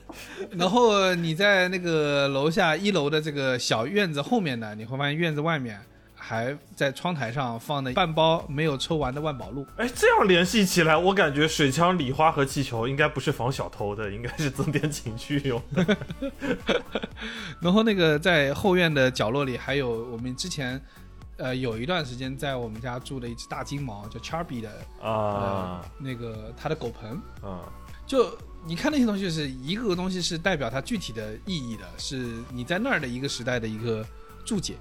[0.51, 5.80] 然后你在那个楼下一楼的这个小院子后面呢，你会发现院子外面
[6.28, 9.63] 还在窗台上放了半包没有抽完的万宝路。
[9.78, 15.97] 哎，这样联系起来，我感觉水枪、礼花和气球应该不是防小偷的，应该是增添情趣用的。
[17.61, 20.82] 然后那个在后院的角落里，还有我们之前，
[21.38, 27.11] 呃，有一段时间在我们家住的一只大金毛，叫 Chubby 的，呃啊，那个它的狗盆。
[27.47, 27.61] 啊
[28.07, 28.36] 就
[28.67, 34.03] 你看那些东西，就是一个个东西是代表它具体的意义的，是你在那儿的一个时代的一个
[34.43, 34.76] 注解。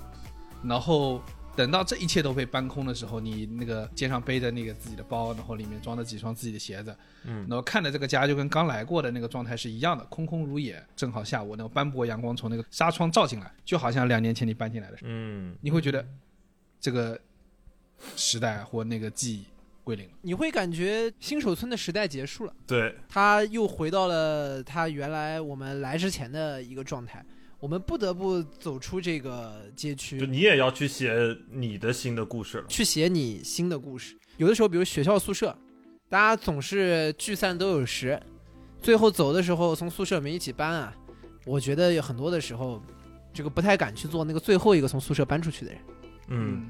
[0.67, 1.23] 然后
[1.57, 10.85] 等到这一切都被搬空的时候，你那个肩上背着那个自己的包，然后里面装着几双自己的鞋子，嗯然后看着这个家就跟刚来过的那个状态是一样的，空空如也。
[10.97, 16.05] 正好下午那个斑驳阳光从那个纱窗照进来，就好像两年前你搬进来的时候，嗯，你会觉得
[16.81, 17.17] 这个
[18.17, 19.45] 时代或那个记忆
[19.85, 20.13] 归零了。
[20.23, 27.25] 你会感觉新手村的时代结束了，对，他又回到了他原来我们来之前的一个状态。
[27.65, 31.15] 我们不得不走出这个街就区，你也要去写
[31.51, 32.67] 你的新的故事了。
[32.69, 34.15] 去写你新的故事。
[34.37, 35.57] 有的时候，比如学校宿舍，
[36.11, 38.21] 大家总是聚散都有时，
[38.83, 40.95] 最后走的时候从宿舍里面一起搬啊。
[41.47, 42.83] 我觉得有很多的时候，
[43.33, 45.81] 这个不太敢去做那个最后一个从宿舍搬出去的人。
[46.29, 46.69] 嗯，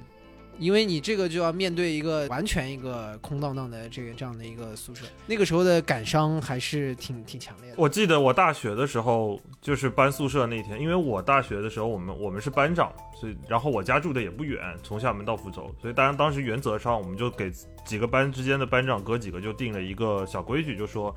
[0.59, 7.77] 因为你这个就要面对一个完全一个空荡荡的这个这样的一个宿舍，那个时候的感伤还是挺挺强烈的。
[7.77, 17.51] 我记得我大学的时候，就是搬宿舍那天，因为我大学的时候，我们我们是班长，所以然后我家住的也不远，从厦门到福州，所以当然当时原则上我们就给
[17.85, 21.15] 几个班之间的班长哥几个就定了一个小规矩，就说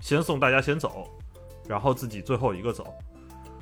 [0.00, 1.08] 先送大家先走，
[1.68, 2.86] 然后自己最后一个走。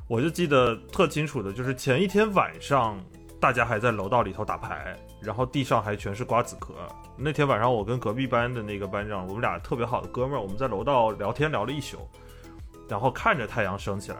[0.07, 3.03] 我就记得特清楚的，就是前一天晚上
[3.39, 4.95] 大家还在楼道里头打牌，
[5.25, 6.73] 然后地上还全是瓜子壳。
[7.17, 11.97] 那天晚上我跟隔壁班的那个班长，我们俩特别好的哥们儿，我们在楼道聊天聊了一宿，
[12.87, 14.17] 然后看着太阳升起来。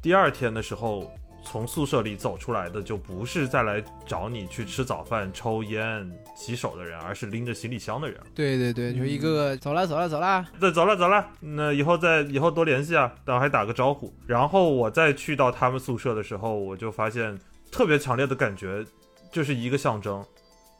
[0.00, 1.10] 第二天的时候，
[1.44, 8.20] 从宿舍里走出来的就不是再来找你去吃早饭、抽烟、洗手的人，而是拎着行李箱的人。
[8.34, 14.12] 对对对，就一个个走了走了走了，对，走了走了，那以后再以后多联系啊，然后还打个招呼。
[14.26, 17.36] 然后我再去到他们宿舍的时候，我就发现
[17.70, 18.84] 特别强烈的感觉，
[19.32, 20.24] 就是一个象征，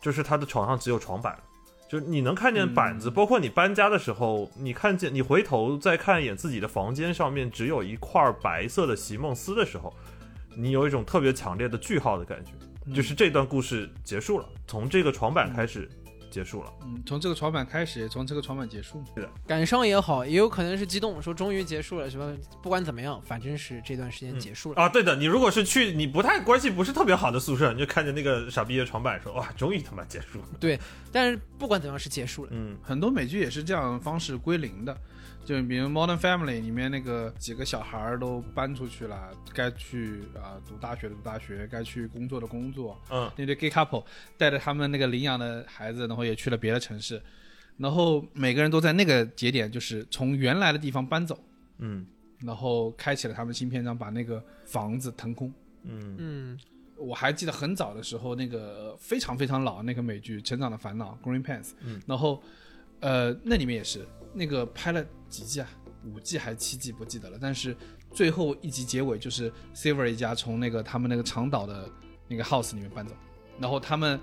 [0.00, 1.36] 就是他的床上只有床板。
[1.88, 9.92] 就是你能看见板子，包括你搬家的时候，你看见你回头再看一眼自己的房间上面只有一块白色的席梦思的时候，
[10.56, 15.86] 你有一种特别强烈的句号的感觉，就是这段故事结束了，从这个床板开始
[16.32, 16.72] 结束了。
[16.82, 19.04] 嗯，从这个床板开始，从这个床板结束。
[19.46, 24.82] 感伤也好，也有可能是激动，说终于结束了，什么不管怎么样，反正是这段时间结束了。
[24.82, 30.46] 啊，对的，你如果是去你不太关系不是特别好的宿舍，你就看见那个傻逼的床板说，哇，终于他妈结束了。
[30.58, 30.80] 对，
[31.12, 32.50] 但是不管怎么样是结束了。
[32.54, 34.96] 嗯很多美剧也是这样方式归零的，
[35.44, 43.00] 就比如《Modern Family》里面那个几个小孩儿都搬出去了，该去啊、读大学的读大学，该去工作的工作。
[43.10, 44.04] 嗯那对 gay couple
[44.38, 47.20] 带着他们那个领养的孩子，然后也去了别的城市，
[47.76, 51.38] 然后每个人都在那个节点，就是从原来的地方搬走，
[51.78, 52.06] 嗯
[52.40, 55.52] 然后开启了他们新篇章，把那个房子腾空。
[55.82, 56.58] 嗯嗯，
[56.96, 62.40] 我还记得很早的时候，那个非常非常老那个美剧《成长的烦恼》（Green Pants），嗯然后
[63.00, 65.68] 呃，那里面也是那个拍了几季啊，
[66.04, 67.76] 五季还是七季不记得了，但是
[68.12, 71.88] 最后一集结尾就是 Silver 一家从那个他们那个长岛的
[72.28, 73.14] 那个 house 里面搬走，
[73.58, 74.18] 然后他们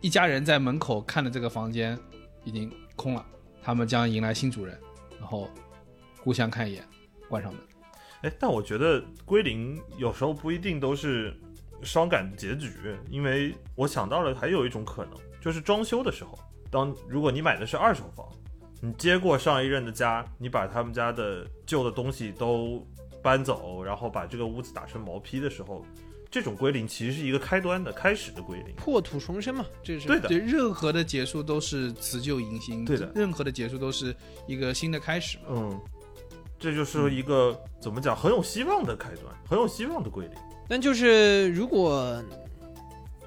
[0.00, 1.98] 一家人在门口看着这个房间
[2.44, 3.24] 已经空了，
[3.62, 4.78] 他们将迎来新主人，
[5.18, 5.48] 然后
[6.20, 6.84] 互相看一眼，
[7.28, 7.62] 关上门。
[8.22, 11.36] 哎，但我觉得归零有时候不一定都是
[11.82, 16.38] 伤感结局，因为我想到了还有一种可能，就是装修的时候，
[16.70, 18.28] 当如果你买的是二手房，
[18.84, 22.84] 你接过上一任的家，你把他们家的旧的东西都
[23.22, 25.86] 搬走，然后把这个屋子打成毛坯的时候，
[26.28, 28.74] 这种归零其实是一个开端的开始的归零。
[28.74, 34.12] 破土重生嘛，这是对的对，任何的结束都是辞旧迎新，对的任何的结束都是
[34.48, 35.44] 一个新的开始嘛。
[35.50, 35.80] 嗯，
[36.58, 40.34] 这就是一个、怎么讲很有希望的开端，很有希望的归零。
[40.68, 42.20] 但就是如果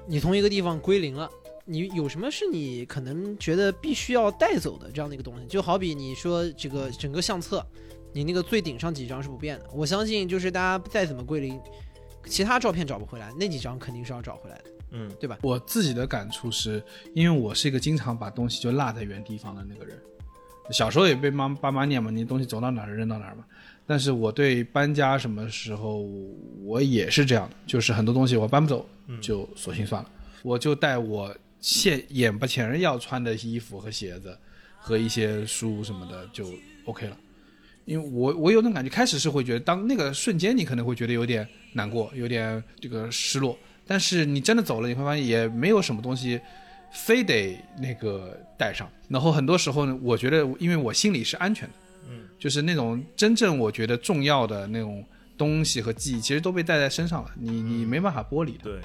[0.06, 1.30] 你从一个地方归零了，
[1.68, 5.46] 你有什么是你可能觉得必须要带走的这样的一个东西？
[5.46, 7.64] 就好比你说这个整个相册，
[8.12, 11.60] 你那个最顶上几张是不变的，我相信就是大家再怎么归零，
[12.26, 15.38] 其他照片找不回来，那几张肯定是要找回来的，嗯对吧？
[15.42, 16.80] 我自己的感触是，
[17.14, 20.00] 因为我是一个经常把东西就落在原地方的那个人。
[20.70, 23.44] 小时候也被妈爸妈念嘛，你东西走到哪儿扔到哪儿嘛。
[23.88, 26.08] 但是我对搬家什么时候
[26.64, 28.84] 我也是这样的，就是很多东西我搬不走，
[29.20, 30.10] 就索性算了，
[30.42, 34.38] 我就带我现眼巴前要穿的衣服和鞋子
[34.78, 36.52] 和一些书什么的就
[36.84, 37.16] OK 了。
[37.84, 46.40] 因为我我有种感觉，开始是会觉得，当那个瞬间你可能会觉得有点难过，有点这个失落，但是你真的走了，你会发现也没有什么东西
[46.92, 48.90] 非得那个带上。
[49.08, 51.74] 然后很多时候呢，我觉得因为我心里是安全的，
[52.08, 55.06] 嗯，就是那种真正我觉得重要的那种
[55.38, 58.64] 东西和记忆，其实都被带在身上了，你你没办法剥离的。
[58.64, 58.80] 对，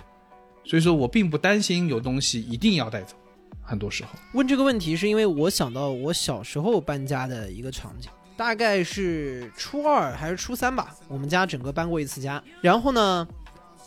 [0.64, 3.16] 所以说我并不担心有东西一定要带走，
[3.62, 4.12] 很多时候。
[4.34, 12.41] 问这个问题是因为我想到我小时候搬家的一个场景，大概是初二还是初三吧，我们家整个搬过一次家。
[12.62, 13.28] 然后呢，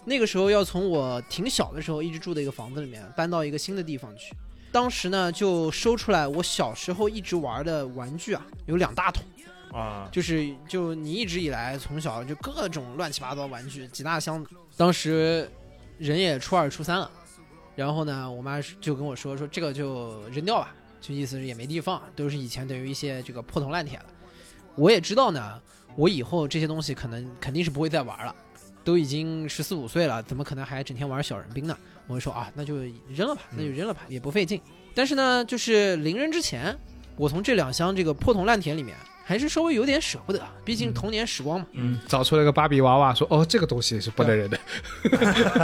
[0.04, 4.34] 那个时候要从我挺小的时候一直住的一个房子里面搬到一个新的地方去。
[4.70, 9.24] 当时呢，就收出来我小时候一直玩的玩具啊，有两大桶，
[9.72, 14.50] 啊，就是就你一直以来从小就各种乱七八糟玩具几大箱子。
[14.76, 15.48] 当时
[15.98, 17.10] 人也初二初三了，
[17.76, 24.06] 然后呢，我妈就跟我说说这个就扔掉吧，就意思是也没地方，都是以前等于一些这个破铜烂铁了。
[24.74, 25.60] 我也知道呢，
[25.96, 28.34] 我以后这些东西可能肯定是不会再玩了，
[28.82, 31.76] 都已经十四五岁了，怎么可能还整天玩小人兵呢？
[32.06, 32.76] 我就说啊，那就
[33.08, 34.60] 扔了吧，那就扔了吧，也不费劲。
[34.94, 36.76] 但是呢，就是临扔之前，
[37.16, 41.66] 我从这两箱这个破铜烂铁里面，还是稍微有点舍不得，毕竟童年时光嘛。
[41.72, 44.58] 嗯，找出了个芭比娃娃，说哦，这个东西是不能扔的。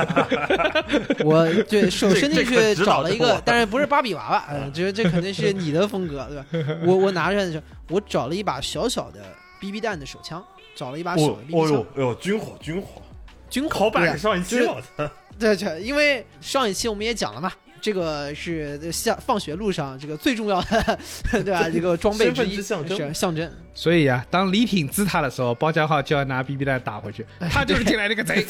[1.24, 6.74] 我对手伸进去找了一，个但是不是芭比娃娃，嗯，这这肯定是你的风格，对吧？
[6.86, 9.20] 我我拿出来的时候，我找了一把小小的
[9.60, 10.42] BB 弹的手枪，
[10.74, 13.02] 找了一把手哦的 BB 枪哦呦，哎呦，军火军火，
[13.50, 14.58] 军火版上一期
[15.38, 20.98] 对对，因为上一期我们也讲了嘛，这个是下放学路上这个最重要的，
[21.42, 21.68] 对吧？
[21.70, 23.50] 这个装备之一之象征是象征。
[23.74, 28.44] 所以啊，当礼品滋他的时候，包家浩就要拿 BB 弹打回去，他就是进来那个贼。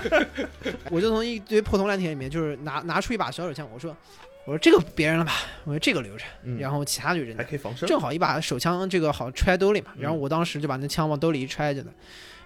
[0.90, 3.96] 我就从一堆破铜烂铁里面，就是拿拿出一把小手枪，我说
[4.44, 5.32] 我说这个别人了吧，
[5.64, 7.36] 我说这个留着，嗯然后其他就扔。
[7.36, 9.92] 还可以防身，正好一把手枪，这个好揣兜里嘛。
[9.96, 11.90] 嗯然后我当时就把那枪往兜里一揣着呢。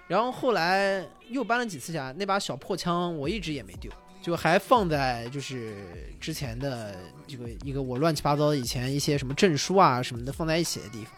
[0.07, 3.91] 然后后来又搬了几次家，那把小破枪我一直也没丢，
[4.27, 5.77] 就还放在就是
[6.19, 6.93] 之前的
[7.25, 11.13] 这个一个我乱七八糟以前一些什么证书啊什么的放在一起的地方。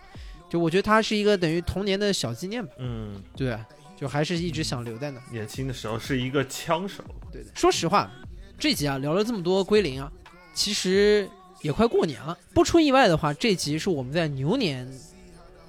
[0.47, 3.57] 就我觉得它是一个等于童年的小纪念吧，嗯，对，
[3.97, 5.19] 就还是一直想留在那。
[5.31, 7.49] 年轻的时候是一个枪手，对的。
[7.55, 8.11] 说实话，
[8.59, 10.11] 这集啊聊了这么多归零啊，
[10.53, 11.27] 其实
[11.63, 12.37] 也快过年了。
[12.53, 14.87] 不出意外的话，这集是我们在牛年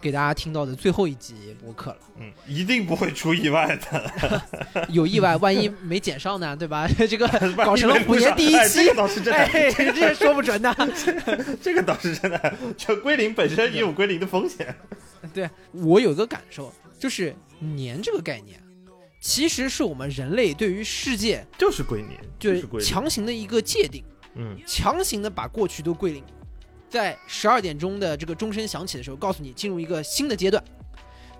[0.00, 1.98] 给大家听到的最后一集播客了。
[2.18, 4.42] 嗯，一定不会出意外的，
[4.88, 6.88] 有意外，万一没剪上呢，对吧？
[7.08, 7.28] 这个
[7.64, 10.74] 搞成了虎年第一哎期这个，倒是真的，哎，这也说不准的。
[11.62, 14.74] 这个倒是真的，就归零本身也有归零的风险，
[15.34, 18.60] 对我有个感受，就是年这个概念，
[19.20, 24.02] 其实是我们人类对于世界就是归零，就是强行的一个界定。
[24.36, 26.22] 嗯，强行的把过去都归零，
[26.90, 30.62] 在十二点钟的这个钟声响起的时候，告诉你进入一个新的阶段。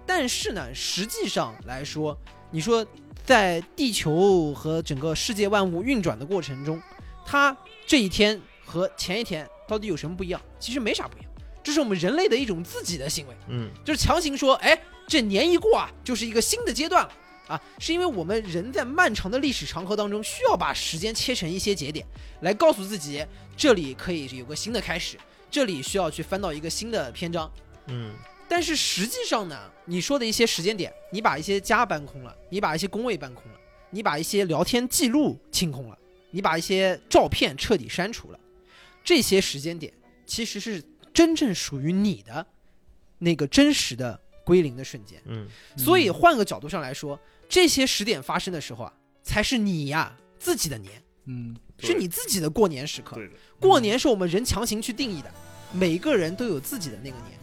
[0.06, 2.16] 但是呢，实际上来说，
[2.50, 2.86] 你说
[3.24, 6.80] 在地球和整个世界万物运转的过程中，
[7.26, 10.40] 它这一天和前一天到底有什么不一样？
[10.58, 11.30] 其实没啥不一样，
[11.62, 13.34] 这是我们人类的一种自己的行为。
[13.48, 17.12] 嗯，就是强行说，哎，这年一过啊，就是一个新的阶段了
[17.46, 22.04] 啊，是因为我们人在漫长的历史长河当中，需要把时间切成一些节点，
[22.40, 23.24] 来告诉自己
[23.56, 25.16] 这里可以有个新的开始，
[25.50, 27.50] 这里需要去翻到一个新的篇章。
[27.86, 28.14] 嗯，
[28.48, 33.58] 但是实际上呢，你说的一些时间点，你把一些家搬空了，你把一些工位搬空了，
[33.90, 35.98] 你把一些聊天记录清空了，
[36.30, 38.38] 你把一些照片彻底删除了，
[39.02, 39.92] 这些时间点
[40.24, 40.82] 其实是
[41.12, 42.46] 真正属于你的
[43.18, 45.20] 那个真实的归零的瞬间。
[45.24, 48.92] 嗯，所以换个角度上来说，这些时点发生的时候啊，
[49.22, 53.16] 才是你呀自己的年，嗯，是你自己的过年时刻。
[53.16, 55.30] 对的，过年是我们人强行去定义的，
[55.70, 57.38] 每个人都有自己的那个年，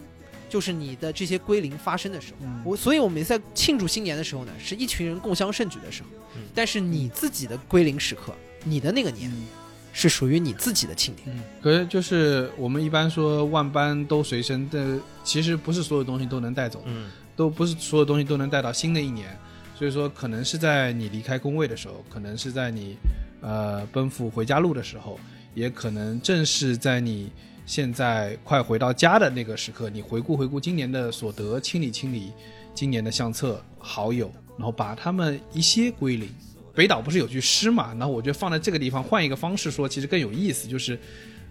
[0.49, 2.45] 就是你的这些归零发生的时候。
[2.45, 6.09] 嗯我所以，我们在庆祝新年的时候呢，是一群人共襄盛举的时候。
[6.36, 9.32] 嗯但是你自己的归零时刻，你的那个年，
[9.93, 11.28] 是属于你自己的庆典。
[11.36, 19.36] 嗯，可是就是我们一般说万般都随身但，其实不是所有东西都能带走，嗯，都不是所有东西都能带到新的一年。
[19.76, 22.97] 所以说，可能是在你离开工位的时候，可能是在你
[23.41, 25.20] 呃奔赴回家路的时候，
[25.57, 27.31] 也可能正是在你
[27.65, 32.31] 现在快回到家的那个时刻，你回顾回顾今年的所得，清理清理
[32.75, 36.29] 今年的相册好友，然后把他们一些归零。
[36.75, 37.87] 北岛不是有句诗嘛？
[37.95, 40.67] 然后我觉得放在这个地方换一个方式说，其实更有意思。
[40.67, 40.99] 就是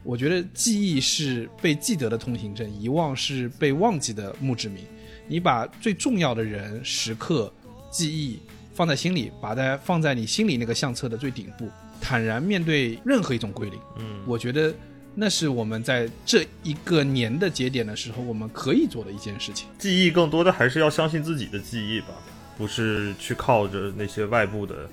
[0.05, 4.85] 我觉得记忆是被记得的通行证，遗忘是被忘记的墓志铭。
[5.27, 7.53] 你把最重要的人、时刻、
[7.91, 8.39] 记忆
[8.73, 11.69] 放在心里，把它放在你心里那个相册的最顶部，
[12.01, 13.79] 坦然面对任何一种归零。
[13.99, 14.75] 嗯，我觉得
[15.15, 19.69] 那是我们在这一个年的节点的时候，我们可以做的一件事情。
[19.79, 22.09] 记忆更多的还是要相信自己的记忆吧，
[22.57, 24.89] 不是去靠着那些外部的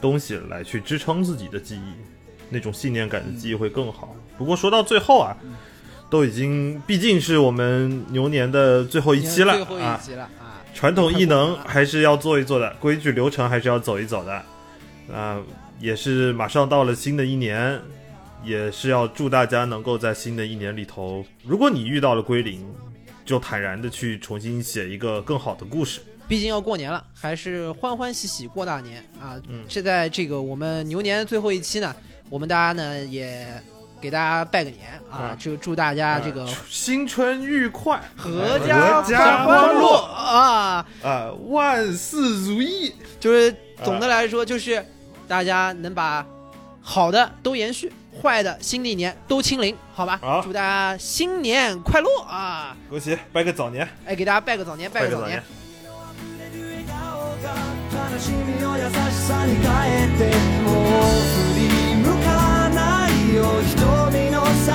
[0.00, 1.92] 东西来去支撑自己的记忆，
[2.48, 4.14] 那种信念感的记忆会更好。
[4.38, 5.36] 不过说到最后啊，
[6.08, 10.60] 都已经毕竟是我们牛年的最后一期了最后啊一，集了啊！
[10.74, 14.42] 传统异能还是要做一做的，规矩流程还是要走一走的。
[15.14, 15.40] 啊、
[15.78, 17.80] 也是马上到了新的一年，
[18.44, 22.66] 也是要祝大家能够在新的一年里头，如果你遇到了归零，
[23.24, 26.00] 就坦然的去重新写一个更好的故事。
[26.28, 29.40] 毕竟要过年了，还是欢欢喜喜过大年啊！
[29.48, 31.94] 嗯是在这个我们牛年最后一期呢，
[32.28, 33.46] 我们大家呢也
[34.00, 40.86] 给大家拜个年啊嗯，就祝大家这个新春愉快，阖家家欢乐啊！
[41.02, 42.92] 啊，万事如意。
[43.20, 43.54] 就是
[43.84, 44.84] 总的来说，就是
[45.27, 46.25] 大家能把
[46.81, 47.91] 好的都延续，
[48.21, 50.19] 坏的新的一年都清零，好吧？
[50.21, 52.75] 好祝大家新年快乐啊！
[52.89, 55.43] 恭喜，拜个早年，哎，给大家拜个早年，拜个早年拜个早年。。
[57.91, 58.93] 悲しみを優し
[59.27, 60.19] さに変えて
[60.63, 61.03] もう
[61.33, 61.61] 振り
[61.97, 63.75] 向かないよ瞳
[64.31, 64.71] の先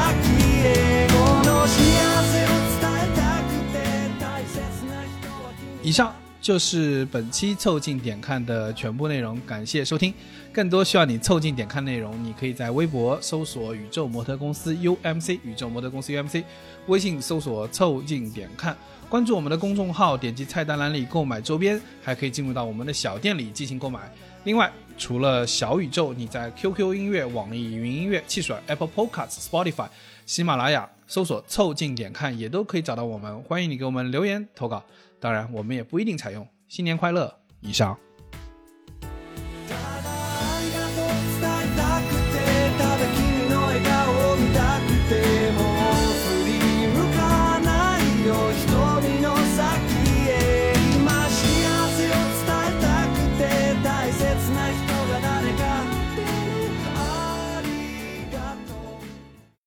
[0.64, 0.66] へ
[1.08, 1.14] こ
[1.48, 1.74] の幸
[2.22, 3.74] せを伝えたくて
[4.20, 10.12] 大切な人は君以上就是本期凑近点看的全部内容，感谢收听。
[10.53, 16.43] 更多需要你凑近点看内容，你可以在微博搜索“宇宙模特公司 UMC”，宇宙模特公司 UMC，
[16.87, 18.75] 微信搜索“凑近点看”，
[19.09, 24.11] 关注我们的公众号，点击菜单栏里购买周边，还可以进入到我们的小店里进行购买。
[24.43, 29.87] 另外，除了小宇宙，你在 QQ 音乐、网易云音乐、汽水、Apple Podcasts、Spotify、
[30.25, 33.41] 喜马拉雅搜索“凑近点看”也都可以找到我们。
[33.43, 34.83] 欢迎你给我们留言投稿，
[35.17, 36.45] 当然我们也不一定采用。
[36.67, 37.33] 新年快乐！
[37.61, 37.97] 以上。